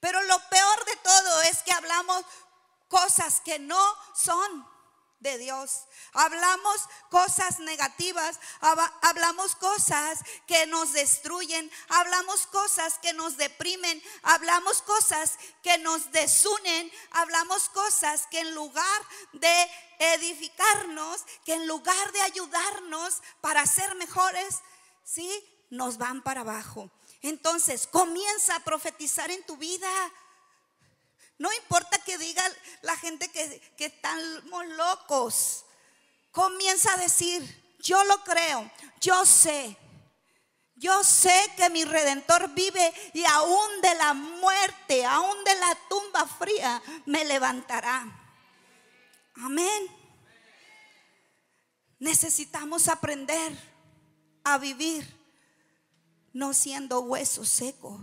Pero 0.00 0.20
lo 0.24 0.38
peor 0.50 0.84
de 0.84 0.96
todo 0.96 1.42
es 1.42 1.62
que 1.62 1.72
hablamos 1.72 2.24
cosas 2.88 3.40
que 3.40 3.60
no 3.60 3.80
son 4.14 4.66
de 5.20 5.38
Dios. 5.38 5.84
Hablamos 6.14 6.88
cosas 7.10 7.60
negativas, 7.60 8.40
hablamos 9.02 9.54
cosas 9.54 10.20
que 10.48 10.66
nos 10.66 10.92
destruyen, 10.92 11.70
hablamos 11.88 12.46
cosas 12.48 12.98
que 12.98 13.12
nos 13.12 13.36
deprimen, 13.36 14.02
hablamos 14.22 14.82
cosas 14.82 15.38
que 15.62 15.78
nos 15.78 16.10
desunen, 16.10 16.90
hablamos 17.12 17.68
cosas 17.68 18.26
que 18.26 18.40
en 18.40 18.54
lugar 18.54 19.02
de 19.32 19.70
edificarnos, 20.00 21.24
que 21.44 21.54
en 21.54 21.68
lugar 21.68 22.12
de 22.12 22.22
ayudarnos 22.22 23.22
para 23.40 23.64
ser 23.66 23.94
mejores, 23.94 24.58
¿sí? 25.04 25.44
Nos 25.70 25.98
van 25.98 26.22
para 26.22 26.40
abajo. 26.40 26.90
Entonces, 27.22 27.86
comienza 27.86 28.56
a 28.56 28.60
profetizar 28.60 29.30
en 29.30 29.44
tu 29.44 29.56
vida. 29.56 29.88
No 31.38 31.52
importa 31.52 31.98
que 31.98 32.18
diga 32.18 32.42
la 32.82 32.96
gente 32.96 33.28
que, 33.28 33.62
estamos 33.78 34.66
locos. 34.68 35.64
Comienza 36.30 36.92
a 36.94 36.98
decir, 36.98 37.76
yo 37.80 38.02
lo 38.04 38.22
creo, 38.24 38.70
yo 39.00 39.24
sé. 39.24 39.76
Yo 40.74 41.02
sé 41.02 41.34
que 41.56 41.70
mi 41.70 41.84
redentor 41.84 42.50
vive 42.50 42.92
y 43.12 43.24
aún 43.24 43.80
de 43.82 43.94
la 43.96 44.14
muerte, 44.14 45.04
aún 45.04 45.42
de 45.42 45.54
la 45.56 45.76
tumba 45.88 46.24
fría, 46.26 46.80
me 47.04 47.24
levantará. 47.24 48.06
Amén. 49.34 49.98
Necesitamos 51.98 52.86
aprender 52.86 53.52
a 54.44 54.56
vivir 54.58 55.17
no 56.32 56.54
siendo 56.54 57.00
hueso 57.00 57.44
seco. 57.44 58.00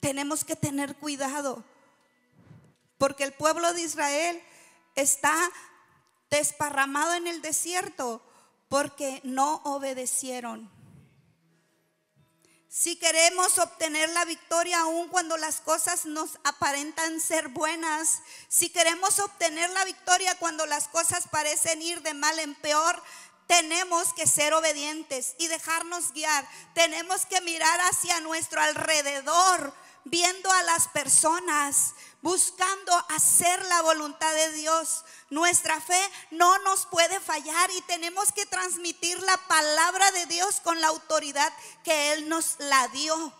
Tenemos 0.00 0.44
que 0.44 0.56
tener 0.56 0.96
cuidado 0.96 1.64
porque 2.98 3.24
el 3.24 3.32
pueblo 3.32 3.72
de 3.72 3.82
Israel 3.82 4.42
está 4.94 5.34
desparramado 6.30 7.14
en 7.14 7.26
el 7.26 7.42
desierto 7.42 8.22
porque 8.68 9.20
no 9.24 9.60
obedecieron. 9.64 10.70
Si 12.68 12.96
queremos 12.96 13.58
obtener 13.58 14.08
la 14.10 14.24
victoria 14.24 14.80
aun 14.80 15.08
cuando 15.08 15.36
las 15.36 15.60
cosas 15.60 16.06
nos 16.06 16.38
aparentan 16.42 17.20
ser 17.20 17.48
buenas, 17.48 18.22
si 18.48 18.70
queremos 18.70 19.18
obtener 19.18 19.68
la 19.70 19.84
victoria 19.84 20.38
cuando 20.38 20.64
las 20.64 20.88
cosas 20.88 21.28
parecen 21.28 21.82
ir 21.82 22.00
de 22.00 22.14
mal 22.14 22.38
en 22.38 22.54
peor, 22.54 23.02
tenemos 23.52 24.14
que 24.14 24.26
ser 24.26 24.54
obedientes 24.54 25.34
y 25.36 25.46
dejarnos 25.46 26.12
guiar. 26.12 26.48
Tenemos 26.72 27.26
que 27.26 27.42
mirar 27.42 27.80
hacia 27.82 28.18
nuestro 28.20 28.62
alrededor, 28.62 29.74
viendo 30.04 30.50
a 30.50 30.62
las 30.62 30.88
personas, 30.88 31.92
buscando 32.22 32.96
hacer 33.10 33.62
la 33.66 33.82
voluntad 33.82 34.34
de 34.34 34.52
Dios. 34.52 35.04
Nuestra 35.28 35.78
fe 35.82 36.00
no 36.30 36.56
nos 36.60 36.86
puede 36.86 37.20
fallar 37.20 37.70
y 37.72 37.82
tenemos 37.82 38.32
que 38.32 38.46
transmitir 38.46 39.20
la 39.20 39.36
palabra 39.36 40.10
de 40.12 40.24
Dios 40.26 40.60
con 40.60 40.80
la 40.80 40.88
autoridad 40.88 41.52
que 41.84 42.14
Él 42.14 42.30
nos 42.30 42.56
la 42.58 42.88
dio. 42.88 43.34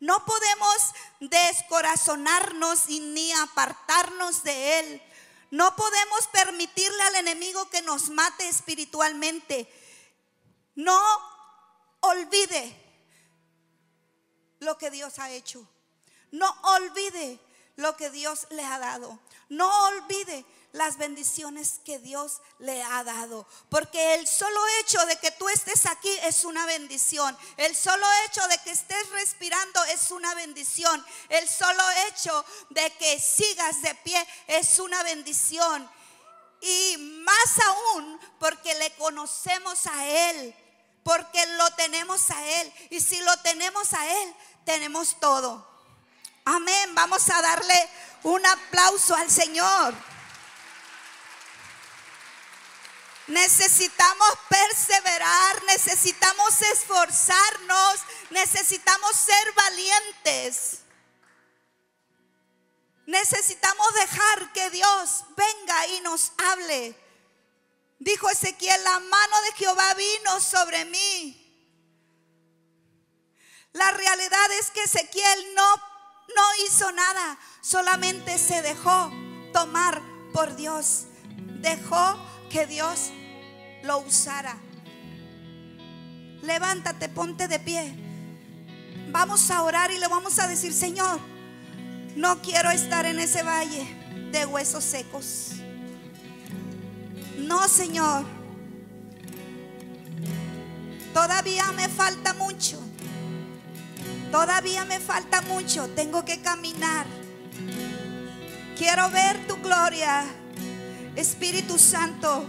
No 0.00 0.24
podemos 0.24 0.76
descorazonarnos 1.20 2.88
y 2.88 2.98
ni 2.98 3.30
apartarnos 3.34 4.42
de 4.42 4.80
Él. 4.80 5.13
No 5.54 5.76
podemos 5.76 6.26
permitirle 6.32 7.00
al 7.04 7.14
enemigo 7.14 7.70
que 7.70 7.80
nos 7.80 8.10
mate 8.10 8.48
espiritualmente. 8.48 9.72
No 10.74 11.00
olvide 12.00 12.76
lo 14.58 14.76
que 14.76 14.90
Dios 14.90 15.20
ha 15.20 15.30
hecho. 15.30 15.64
No 16.32 16.52
olvide 16.62 17.38
lo 17.76 17.96
que 17.96 18.10
Dios 18.10 18.48
le 18.50 18.64
ha 18.64 18.80
dado. 18.80 19.20
No 19.48 19.70
olvide 19.86 20.44
las 20.74 20.98
bendiciones 20.98 21.80
que 21.84 22.00
Dios 22.00 22.40
le 22.58 22.82
ha 22.82 23.04
dado. 23.04 23.46
Porque 23.68 24.14
el 24.14 24.26
solo 24.26 24.60
hecho 24.80 25.06
de 25.06 25.16
que 25.18 25.30
tú 25.30 25.48
estés 25.48 25.86
aquí 25.86 26.10
es 26.24 26.44
una 26.44 26.66
bendición. 26.66 27.36
El 27.56 27.76
solo 27.76 28.04
hecho 28.26 28.46
de 28.48 28.58
que 28.58 28.72
estés 28.72 29.08
respirando 29.10 29.84
es 29.84 30.10
una 30.10 30.34
bendición. 30.34 31.04
El 31.28 31.48
solo 31.48 31.82
hecho 32.08 32.44
de 32.70 32.90
que 32.98 33.20
sigas 33.20 33.82
de 33.82 33.94
pie 33.94 34.26
es 34.48 34.80
una 34.80 35.00
bendición. 35.04 35.88
Y 36.60 36.96
más 37.24 37.58
aún 37.66 38.20
porque 38.40 38.74
le 38.74 38.90
conocemos 38.96 39.86
a 39.86 40.06
Él. 40.06 40.56
Porque 41.04 41.46
lo 41.56 41.70
tenemos 41.74 42.32
a 42.32 42.48
Él. 42.60 42.72
Y 42.90 43.00
si 43.00 43.20
lo 43.20 43.36
tenemos 43.42 43.92
a 43.94 44.22
Él, 44.22 44.34
tenemos 44.64 45.20
todo. 45.20 45.64
Amén. 46.44 46.96
Vamos 46.96 47.30
a 47.30 47.40
darle 47.40 47.88
Un 48.24 48.44
aplauso 48.44 49.14
al 49.14 49.30
Señor. 49.30 50.13
Necesitamos 53.26 54.28
perseverar, 54.48 55.64
necesitamos 55.64 56.60
esforzarnos, 56.60 58.00
necesitamos 58.30 59.16
ser 59.16 59.52
valientes. 59.54 60.80
Necesitamos 63.06 63.94
dejar 63.94 64.52
que 64.52 64.70
Dios 64.70 65.24
venga 65.36 65.86
y 65.88 66.00
nos 66.00 66.32
hable. 66.38 66.98
Dijo 67.98 68.28
Ezequiel, 68.28 68.82
la 68.84 69.00
mano 69.00 69.42
de 69.42 69.52
Jehová 69.52 69.94
vino 69.94 70.40
sobre 70.40 70.84
mí. 70.86 71.40
La 73.72 73.90
realidad 73.90 74.52
es 74.60 74.70
que 74.70 74.82
Ezequiel 74.84 75.54
no, 75.54 75.76
no 76.36 76.66
hizo 76.66 76.92
nada, 76.92 77.38
solamente 77.60 78.38
se 78.38 78.62
dejó 78.62 79.10
tomar 79.52 80.00
por 80.32 80.54
Dios. 80.56 81.06
Dejó 81.60 82.16
que 82.54 82.66
Dios 82.68 83.10
lo 83.82 83.98
usara. 83.98 84.56
Levántate, 86.42 87.08
ponte 87.08 87.48
de 87.48 87.58
pie. 87.58 87.92
Vamos 89.10 89.50
a 89.50 89.62
orar 89.62 89.90
y 89.90 89.98
le 89.98 90.06
vamos 90.06 90.38
a 90.38 90.46
decir, 90.46 90.72
Señor, 90.72 91.18
no 92.14 92.40
quiero 92.42 92.70
estar 92.70 93.06
en 93.06 93.18
ese 93.18 93.42
valle 93.42 93.84
de 94.30 94.46
huesos 94.46 94.84
secos. 94.84 95.54
No, 97.38 97.66
Señor. 97.66 98.24
Todavía 101.12 101.72
me 101.72 101.88
falta 101.88 102.34
mucho. 102.34 102.80
Todavía 104.30 104.84
me 104.84 105.00
falta 105.00 105.40
mucho. 105.40 105.88
Tengo 105.88 106.24
que 106.24 106.40
caminar. 106.40 107.04
Quiero 108.78 109.10
ver 109.10 109.44
tu 109.48 109.56
gloria. 109.56 110.24
Espíritu 111.16 111.78
Santo, 111.78 112.44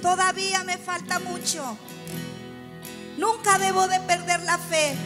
todavía 0.00 0.64
me 0.64 0.78
falta 0.78 1.18
mucho. 1.18 1.76
Nunca 3.18 3.58
debo 3.58 3.86
de 3.88 4.00
perder 4.00 4.40
la 4.42 4.58
fe. 4.58 4.96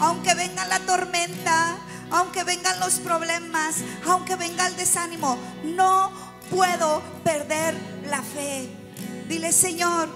Aunque 0.00 0.34
venga 0.34 0.66
la 0.66 0.78
tormenta, 0.80 1.76
aunque 2.10 2.44
vengan 2.44 2.78
los 2.80 2.94
problemas, 2.94 3.76
aunque 4.06 4.36
venga 4.36 4.66
el 4.66 4.76
desánimo, 4.76 5.38
no 5.64 6.12
puedo 6.50 7.02
perder 7.24 7.74
la 8.08 8.22
fe. 8.22 8.68
Dile, 9.28 9.52
Señor, 9.52 10.08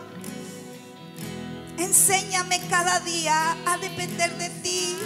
enséñame 1.79 2.61
cada 2.68 3.01
día 3.01 3.57
a 3.66 3.77
depender 3.79 4.37
de 4.39 4.49
ti. 4.62 4.97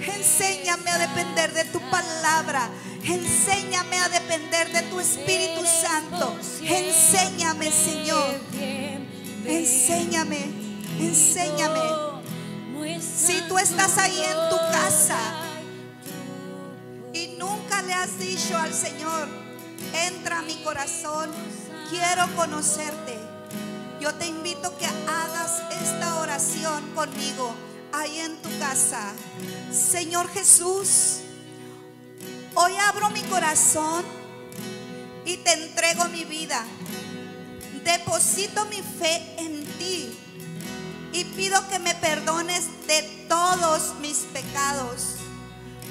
Enséñame 0.00 0.90
a 0.90 0.98
depender 0.98 1.52
de 1.52 1.64
tu 1.64 1.80
palabra. 1.90 2.70
Enséñame 3.04 3.98
a 3.98 4.08
depender 4.08 4.72
de 4.72 4.82
tu 4.82 4.98
Espíritu 4.98 5.62
Santo. 5.64 6.36
Enséñame, 6.62 7.70
Señor. 7.70 8.40
Enséñame, 9.46 10.38
enséñame. 10.98 11.80
Si 13.00 13.40
tú 13.42 13.58
estás 13.58 13.98
ahí 13.98 14.22
en 14.22 14.48
tu 14.48 14.56
casa 14.56 15.18
y 17.12 17.36
nunca 17.38 17.82
le 17.82 17.92
has 17.92 18.18
dicho 18.18 18.56
al 18.56 18.72
Señor, 18.72 19.28
entra 19.92 20.38
a 20.38 20.42
mi 20.42 20.56
corazón, 20.62 21.30
quiero 21.90 22.26
conocerte. 22.36 23.18
Yo 24.00 24.14
te 24.14 24.26
invito 24.26 24.76
que 24.78 24.86
hagas 24.86 25.62
esta 25.82 26.20
oración 26.20 26.90
conmigo 26.94 27.54
ahí 27.92 28.20
en 28.20 28.40
tu 28.42 28.48
casa. 28.58 29.12
Señor 29.72 30.28
Jesús, 30.30 31.20
hoy 32.54 32.72
abro 32.76 33.10
mi 33.10 33.22
corazón 33.22 34.04
y 35.24 35.36
te 35.38 35.52
entrego 35.52 36.04
mi 36.06 36.24
vida. 36.24 36.64
Deposito 37.84 38.64
mi 38.66 38.82
fe 38.82 39.34
en 39.38 39.64
ti 39.78 40.16
y 41.12 41.24
pido 41.24 41.66
que 41.68 41.78
me 41.78 41.94
perdones 41.94 42.86
de 42.86 43.02
todos 43.28 43.94
mis 44.00 44.18
pecados. 44.32 45.16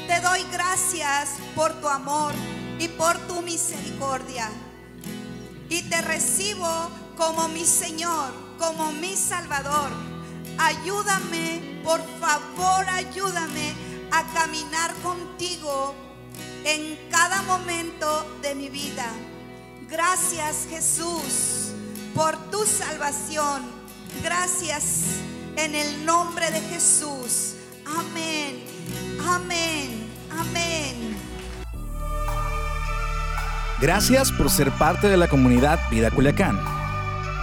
Te 0.08 0.22
doy 0.22 0.44
gracias 0.52 1.32
por 1.56 1.74
tu 1.82 1.88
amor 1.88 2.34
y 2.80 2.88
por 2.88 3.18
tu 3.28 3.42
misericordia. 3.42 4.50
Y 5.70 5.84
te 5.84 6.02
recibo 6.02 6.90
como 7.18 7.48
mi 7.50 7.66
Señor, 7.66 8.34
como 8.58 8.92
mi 8.94 9.16
Salvador. 9.16 10.09
Ayúdame, 10.60 11.82
por 11.84 12.02
favor, 12.20 12.86
ayúdame 12.90 13.74
a 14.12 14.24
caminar 14.34 14.94
contigo 14.96 15.96
en 16.66 17.00
cada 17.10 17.42
momento 17.44 18.38
de 18.42 18.56
mi 18.56 18.70
vida. 18.70 19.10
Gracias 19.90 20.68
Jesús 20.70 21.72
por 22.14 22.38
tu 22.52 22.66
salvación. 22.66 23.64
Gracias 24.22 25.04
en 25.56 25.76
el 25.76 26.06
nombre 26.06 26.52
de 26.52 26.60
Jesús. 26.62 27.56
Amén. 27.86 28.64
Amén. 29.26 30.10
Amén. 30.30 31.18
Gracias 33.80 34.32
por 34.34 34.50
ser 34.50 34.72
parte 34.72 35.08
de 35.08 35.16
la 35.16 35.30
comunidad 35.30 35.80
Vida 35.90 36.12
Culiacán. 36.12 36.79